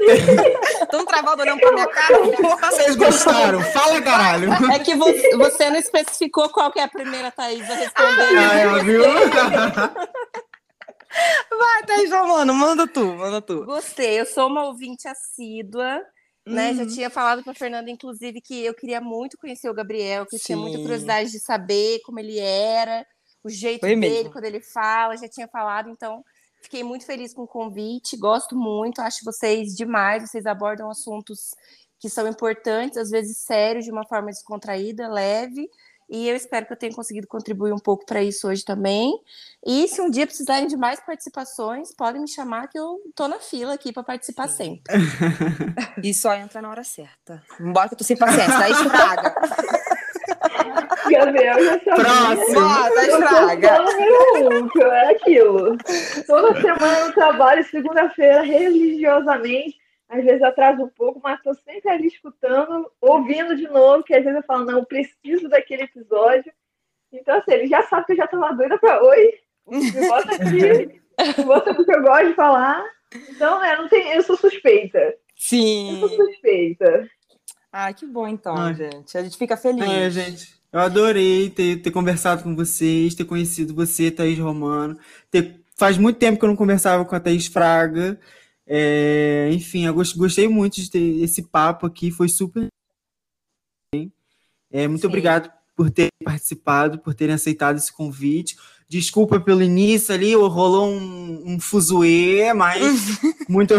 [0.00, 2.70] Então, Tão travado olhando pra minha cara, porra.
[2.72, 3.60] Vocês gostaram?
[3.60, 4.50] Fala, caralho.
[4.72, 8.38] É que você, você não especificou qual que é a primeira Thaís a responder.
[8.38, 9.02] Ah, ela viu?
[11.50, 13.64] Vai, Thaís, mano, manda tu, manda tu.
[13.64, 16.02] Gostei, eu sou uma ouvinte assídua,
[16.46, 16.74] né?
[16.74, 16.88] Já Uhum.
[16.88, 20.56] tinha falado para Fernanda, inclusive, que eu queria muito conhecer o Gabriel, que eu tinha
[20.58, 23.06] muita curiosidade de saber como ele era,
[23.42, 24.32] o jeito Foi dele mesmo.
[24.32, 26.22] quando ele fala, já tinha falado, então
[26.62, 31.54] fiquei muito feliz com o convite, gosto muito, acho vocês demais, vocês abordam assuntos
[32.00, 35.68] que são importantes, às vezes sérios, de uma forma descontraída, leve.
[36.08, 39.12] E eu espero que eu tenha conseguido contribuir um pouco para isso hoje também.
[39.64, 43.38] E se um dia precisarem de mais participações, podem me chamar que eu tô na
[43.38, 44.82] fila aqui para participar sempre.
[46.02, 47.42] E só entra na hora certa.
[47.60, 49.34] Embora que eu tô sem paciência, daí estraga.
[51.10, 52.04] Gabriel já sabia.
[52.04, 52.54] Próximo.
[52.54, 53.78] Sou estraga.
[53.82, 55.76] número um, que é aquilo.
[56.26, 59.76] Toda semana eu trabalho, segunda-feira, religiosamente.
[60.08, 64.24] Às vezes atraso um pouco, mas tô sempre ali escutando, ouvindo de novo, que às
[64.24, 66.50] vezes eu falo, não, preciso daquele episódio.
[67.12, 69.34] Então, assim, ele já sabe que eu já tava doida pra oi.
[69.66, 71.00] Me bota aqui,
[71.38, 72.82] me bota no que eu gosto de falar.
[73.30, 74.98] Então, é, não tem, eu sou suspeita.
[74.98, 75.98] Eu Sim.
[76.00, 77.08] sou suspeita.
[77.70, 78.74] Ah, que bom então, Ai.
[78.74, 79.16] gente.
[79.16, 79.88] A gente fica feliz.
[79.88, 80.58] É, gente.
[80.72, 84.98] Eu adorei ter, ter conversado com vocês, ter conhecido você, Thaís Romano.
[85.30, 88.18] Ter- faz muito tempo que eu não conversava com a Thaís Fraga.
[88.70, 92.68] É, enfim, eu gos- gostei muito de ter esse papo aqui, foi super.
[94.70, 95.06] É, muito Sim.
[95.06, 98.58] obrigado por ter participado, por terem aceitado esse convite.
[98.86, 103.74] Desculpa pelo início ali, rolou um, um fuzuê, mas muito,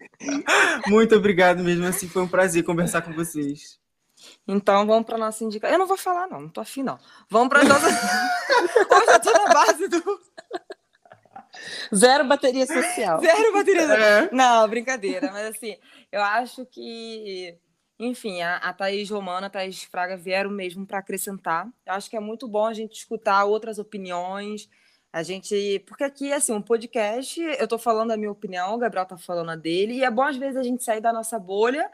[0.88, 3.78] muito obrigado mesmo assim, foi um prazer conversar com vocês.
[4.46, 5.74] Então vamos para nossa indicação.
[5.74, 6.98] Eu não vou falar, não, não tô afim, não.
[7.28, 7.86] Vamos para nossa.
[7.86, 10.20] Hoje eu tô na base do
[11.94, 13.20] Zero bateria social.
[13.22, 13.82] zero bateria.
[13.82, 14.34] É.
[14.34, 15.76] Não, brincadeira, mas assim,
[16.10, 17.56] eu acho que,
[17.98, 21.66] enfim, a, a Thaís Romana, a Thaís Fraga vieram mesmo para acrescentar.
[21.86, 24.68] Eu acho que é muito bom a gente escutar outras opiniões.
[25.12, 25.84] A gente.
[25.86, 29.50] Porque aqui, assim, um podcast, eu tô falando a minha opinião, o Gabriel tá falando
[29.50, 31.90] a dele, e é bom às vezes a gente sair da nossa bolha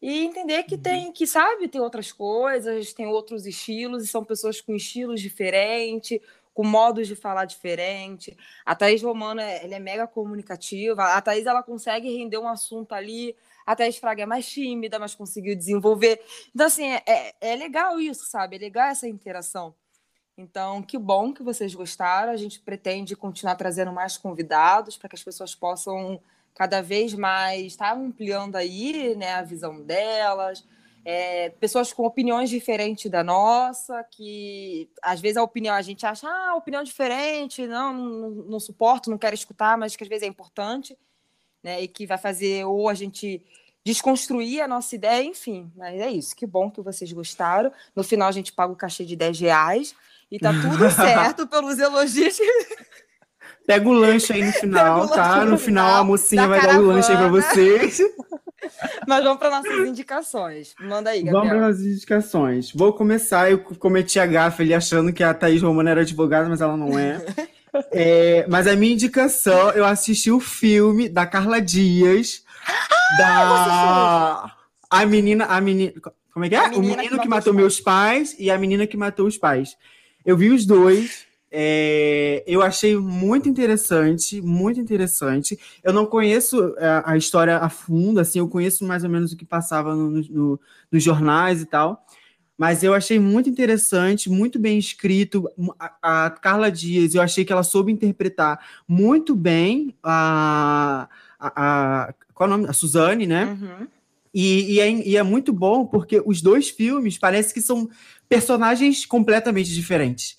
[0.00, 4.60] e entender que tem, que sabe, tem outras coisas, tem outros estilos, e são pessoas
[4.60, 6.20] com estilos diferentes,
[6.56, 8.34] com modos de falar diferente.
[8.64, 11.04] A Thaís Romana, ela é mega comunicativa.
[11.04, 13.36] A Thaís, ela consegue render um assunto ali.
[13.66, 16.18] A Thaís Fraga é mais tímida, mas conseguiu desenvolver.
[16.54, 18.56] Então, assim, é, é- é legal isso, sabe?
[18.56, 19.74] É legal essa interação.
[20.38, 22.32] Então, que bom que vocês gostaram.
[22.32, 26.18] A gente pretende continuar trazendo mais convidados para que as pessoas possam
[26.54, 30.64] cada vez mais estar ampliando aí né, a visão delas.
[31.08, 36.26] É, pessoas com opiniões diferentes da nossa, que às vezes a opinião a gente acha,
[36.28, 40.26] ah, opinião diferente, não, não, não suporto, não quero escutar, mas que às vezes é
[40.26, 40.98] importante,
[41.62, 41.80] né?
[41.80, 43.40] E que vai fazer ou a gente
[43.84, 45.70] desconstruir a nossa ideia, enfim.
[45.76, 47.70] Mas é isso, que bom que vocês gostaram.
[47.94, 49.94] No final a gente paga o cachê de 10 reais
[50.28, 52.36] e tá tudo certo pelos elogios.
[53.64, 55.44] Pega o lanche aí no final, tá?
[55.44, 57.52] no No final final a mocinha vai dar o lanche aí pra caravana.
[57.52, 57.98] vocês.
[59.06, 60.74] Mas vamos para nossas indicações.
[60.80, 61.58] Manda aí, Vamos Gabriel.
[61.58, 62.72] para as indicações.
[62.72, 66.60] Vou começar, eu cometi a gafe ali achando que a Thaís Romana era advogada, mas
[66.60, 67.24] ela não é.
[67.92, 72.42] É, mas a minha indicação, eu assisti o filme da Carla Dias,
[73.18, 74.50] da
[74.88, 75.92] a menina, a menina,
[76.32, 76.68] como é que é?
[76.68, 79.76] O menino que que, matou meus pais e a menina que matou os pais.
[80.24, 81.26] Eu vi os dois.
[81.58, 85.58] É, eu achei muito interessante, muito interessante.
[85.82, 89.36] Eu não conheço é, a história a fundo, assim, eu conheço mais ou menos o
[89.36, 90.60] que passava no- no-
[90.92, 92.04] nos jornais e tal.
[92.58, 95.48] Mas eu achei muito interessante, muito bem escrito.
[95.78, 102.14] A, a Carla Dias, eu achei que ela soube interpretar muito bem a, a, a-
[102.34, 102.68] qual é o nome?
[102.68, 103.44] A Suzane, né?
[103.46, 103.86] Uhum.
[104.34, 107.88] E, e é, e é muito bom porque os dois filmes parece que são
[108.28, 110.36] personagens completamente diferentes.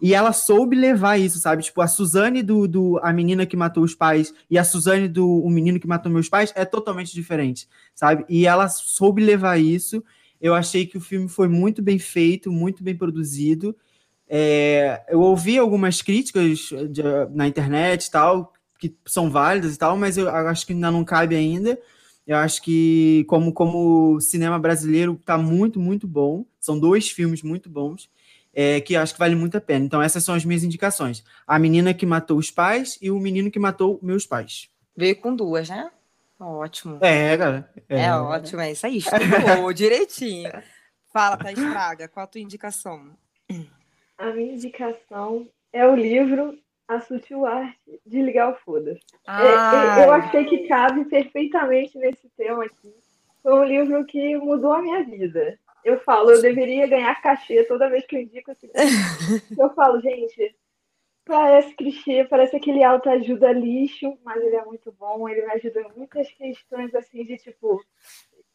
[0.00, 1.62] E ela soube levar isso, sabe?
[1.62, 5.28] Tipo, a Suzane do, do A Menina que Matou os Pais e a Suzane do
[5.28, 8.24] O Menino que Matou Meus Pais é totalmente diferente, sabe?
[8.28, 10.02] E ela soube levar isso.
[10.40, 13.76] Eu achei que o filme foi muito bem feito, muito bem produzido.
[14.28, 17.02] É, eu ouvi algumas críticas de-
[17.34, 21.04] na internet e tal, que são válidas e tal, mas eu acho que ainda não
[21.04, 21.78] cabe ainda.
[22.26, 26.44] Eu acho que, como, como cinema brasileiro, tá muito, muito bom.
[26.60, 28.08] São dois filmes muito bons,
[28.52, 29.84] é, que acho que vale muito a pena.
[29.84, 33.50] Então, essas são as minhas indicações: A Menina que Matou os Pais e O Menino
[33.50, 34.68] que Matou Meus Pais.
[34.96, 35.90] Veio com duas, né?
[36.38, 36.98] Ótimo.
[37.02, 37.70] É, cara.
[37.88, 38.98] É, ótimo, é isso aí.
[38.98, 40.50] Estudou direitinho.
[41.12, 43.10] Fala, Thaís Fraga, qual a tua indicação?
[44.16, 49.00] A minha indicação é o livro A Sutil Arte de Ligar o Foda-se.
[49.26, 52.94] É, é, eu achei que cabe perfeitamente nesse tema aqui.
[53.42, 55.58] Foi um livro que mudou a minha vida.
[55.84, 58.80] Eu falo, eu deveria ganhar cachê toda vez que eu indico esse livro.
[59.58, 60.54] Eu falo, gente,
[61.24, 65.92] parece clichê, parece aquele autoajuda lixo, mas ele é muito bom, ele me ajuda em
[65.96, 67.82] muitas questões assim de tipo,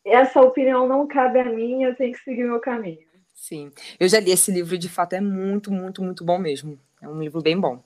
[0.04, 3.06] essa opinião não cabe a mim, eu tenho que seguir meu caminho.
[3.34, 6.80] Sim, eu já li esse livro, de fato, é muito, muito, muito bom mesmo.
[7.02, 7.84] É um livro bem bom.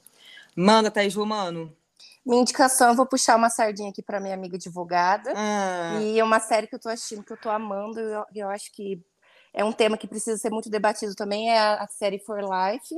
[0.56, 1.76] Manda, Thaís Romano.
[2.26, 5.34] Minha indicação, eu vou puxar uma sardinha aqui para minha amiga advogada.
[5.36, 8.26] Ah, E é uma série que eu tô assistindo, que eu tô amando, e eu,
[8.36, 9.02] eu acho que
[9.54, 12.96] é um tema que precisa ser muito debatido também, é a, a série For Life,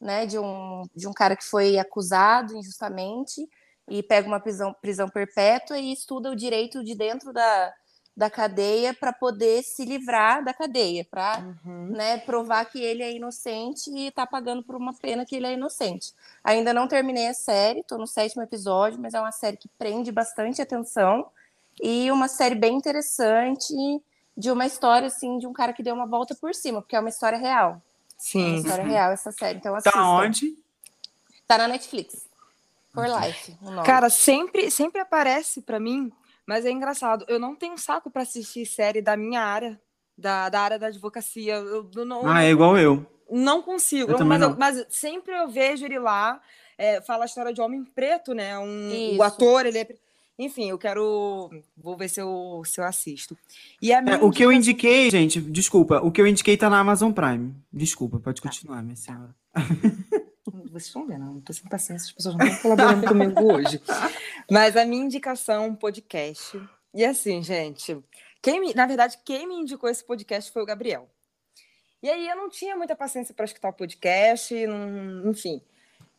[0.00, 3.48] né, de um, de um cara que foi acusado injustamente
[3.88, 7.72] e pega uma prisão, prisão perpétua e estuda o direito de dentro da,
[8.16, 11.86] da cadeia para poder se livrar da cadeia, para Uhum.
[11.88, 15.52] né, provar que ele é inocente e tá pagando por uma pena que ele é
[15.54, 16.12] inocente.
[16.42, 20.12] Ainda não terminei a série, tô no sétimo episódio, mas é uma série que prende
[20.12, 21.26] bastante atenção
[21.82, 23.72] e uma série bem interessante
[24.36, 27.00] de uma história assim de um cara que deu uma volta por cima, porque é
[27.00, 27.70] uma história real.
[27.70, 27.80] É uma
[28.18, 28.54] Sim.
[28.56, 29.96] história real essa série, então assista.
[29.98, 30.56] Tá onde?
[31.46, 32.26] Tá na Netflix.
[32.92, 33.86] For Life, o nome.
[33.86, 36.12] Cara, sempre, sempre aparece pra mim,
[36.46, 37.24] mas é engraçado.
[37.28, 39.80] Eu não tenho saco pra assistir série da minha área,
[40.16, 41.54] da, da área da advocacia.
[41.56, 43.04] Eu, eu não, Ah, é igual eu.
[43.28, 44.12] não consigo.
[44.12, 44.56] Eu mas, eu- não.
[44.56, 46.40] mas sempre eu vejo ele lá.
[46.78, 48.56] é, fala a história de homem preto, né?
[48.58, 49.18] Um, Isso.
[49.18, 49.88] o ator, ele é.
[50.38, 51.48] Enfim, eu quero.
[51.76, 53.36] Vou ver se eu, se eu assisto.
[53.80, 56.80] E a É, o que eu indiquei, gente, desculpa, o que eu indiquei tá na
[56.80, 57.54] Amazon Prime.
[57.72, 59.34] Desculpa, pode continuar, minha senhora.
[60.72, 63.80] Vocês estão vendo, não tô sem paciência, as pessoas não estão colaborando comigo hoje.
[64.50, 66.60] Mas a minha indicação, um podcast.
[66.92, 67.96] E assim, gente,
[68.42, 71.08] quem me- na verdade, quem me indicou esse podcast foi o Gabriel.
[72.02, 75.60] E aí eu não tinha muita paciência para escutar o podcast, não- enfim.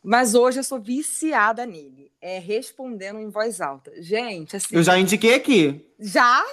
[0.06, 2.12] Mas hoje eu sou viciada nele.
[2.22, 3.92] É respondendo em voz alta.
[4.02, 4.76] Gente, assim.
[4.76, 5.84] Eu já indiquei aqui.
[6.00, 6.46] Já?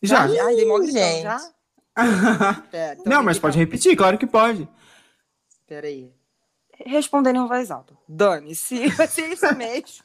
[0.00, 0.22] Já.
[0.22, 1.22] Ai, dei mó gente.
[1.22, 1.52] já?
[2.94, 4.68] Então Não, mas pode repetir, claro que pode.
[5.66, 6.12] Peraí.
[6.86, 7.92] Respondendo em voz alta.
[8.08, 10.04] Dane-se, vai ser isso mesmo.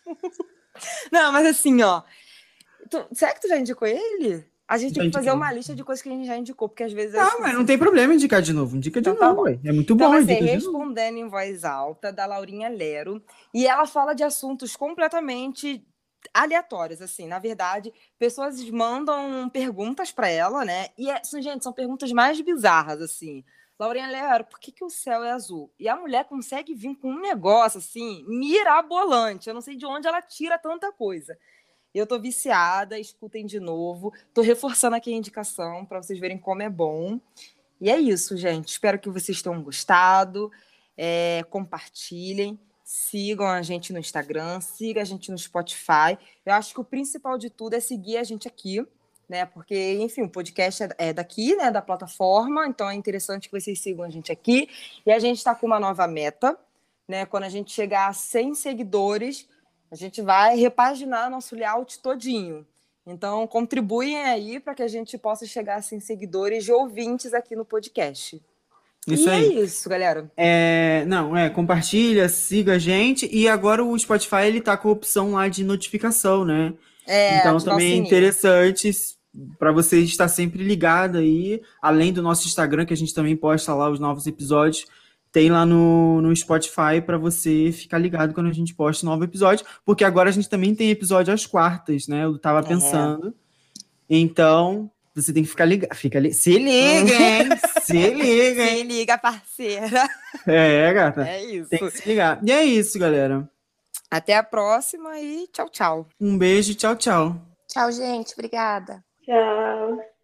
[1.12, 2.02] Não, mas assim, ó.
[2.90, 4.44] Tu, será que tu já indicou ele?
[4.68, 6.68] A gente Já tem que fazer uma lista de coisas que a gente já indicou,
[6.68, 7.14] porque às vezes.
[7.14, 8.76] Não, mas não tem problema indicar de novo.
[8.76, 9.60] Indica de Então tá novo, ué.
[9.64, 10.26] É muito Então bom, novo.
[10.26, 13.24] Respondendo em Voz Alta, da Laurinha Lero.
[13.54, 15.86] E ela fala de assuntos completamente
[16.34, 17.28] aleatórios, assim.
[17.28, 20.88] Na verdade, pessoas mandam perguntas para ela, né?
[20.98, 23.44] E, é, são, gente, são perguntas mais bizarras, assim.
[23.78, 25.72] Laurinha Lero, por que, que o céu é azul?
[25.78, 29.50] E a mulher consegue vir com um negócio, assim, mirabolante.
[29.50, 31.38] Eu não sei de onde ela tira tanta coisa.
[31.96, 34.14] Eu tô viciada, escutem de novo.
[34.34, 37.22] Tô reforçando aqui a indicação para vocês verem como é bom.
[37.80, 38.68] E é isso, gente.
[38.68, 40.52] Espero que vocês tenham gostado.
[40.98, 46.18] É, compartilhem, sigam a gente no Instagram, sigam a gente no Spotify.
[46.46, 48.86] Eu acho que o principal de tudo é seguir a gente aqui,
[49.30, 49.46] né?
[49.46, 51.72] Porque, enfim, o podcast é- é daqui, né?
[51.72, 54.68] Da plataforma, então é interessante que vocês sigam a gente aqui.
[55.06, 56.60] E a gente está com uma nova meta,
[57.08, 57.26] né?
[57.26, 59.48] Quando a gente chegar a 100 seguidores,
[59.92, 62.66] a gente vai repaginar nosso layout todinho.
[63.08, 67.56] Então, contribuem aí para que a gente possa chegar a 100 seguidores de ouvintes aqui
[67.56, 68.42] no podcast.
[69.08, 69.58] Isso e aí.
[69.58, 70.32] é isso, galera.
[70.36, 73.30] É, não, é, compartilha, siga a gente.
[73.32, 76.74] E agora o Spotify, ele tá com a opção lá de notificação, né?
[77.08, 78.90] É, então também é interessante
[79.60, 83.76] para você estar sempre ligado aí, além do nosso Instagram, que a gente também posta
[83.76, 84.88] lá os novos episódios,
[85.36, 89.26] tem lá no, no Spotify para você ficar ligado quando a gente posta um novo
[89.26, 92.24] episódio, porque agora a gente também tem episódio às quartas, né?
[92.24, 92.64] Eu tava É.
[92.64, 93.36] pensando.
[94.10, 95.94] Então, você tem que ficar ligado.
[95.94, 96.34] Fica li...
[96.34, 97.50] Se liga, hein?
[97.84, 98.78] se liga, hein?
[98.78, 100.10] Se liga, parceira.
[100.48, 101.28] É, gata.
[101.28, 101.70] É isso.
[101.70, 102.40] Tem que se ligar.
[102.42, 103.50] E é isso, galera.
[104.10, 106.08] Até a próxima e tchau, tchau.
[106.18, 107.36] Um beijo, tchau, tchau.
[107.68, 108.32] Tchau, gente.
[108.36, 109.04] Obrigada.
[109.26, 110.15] Tchau.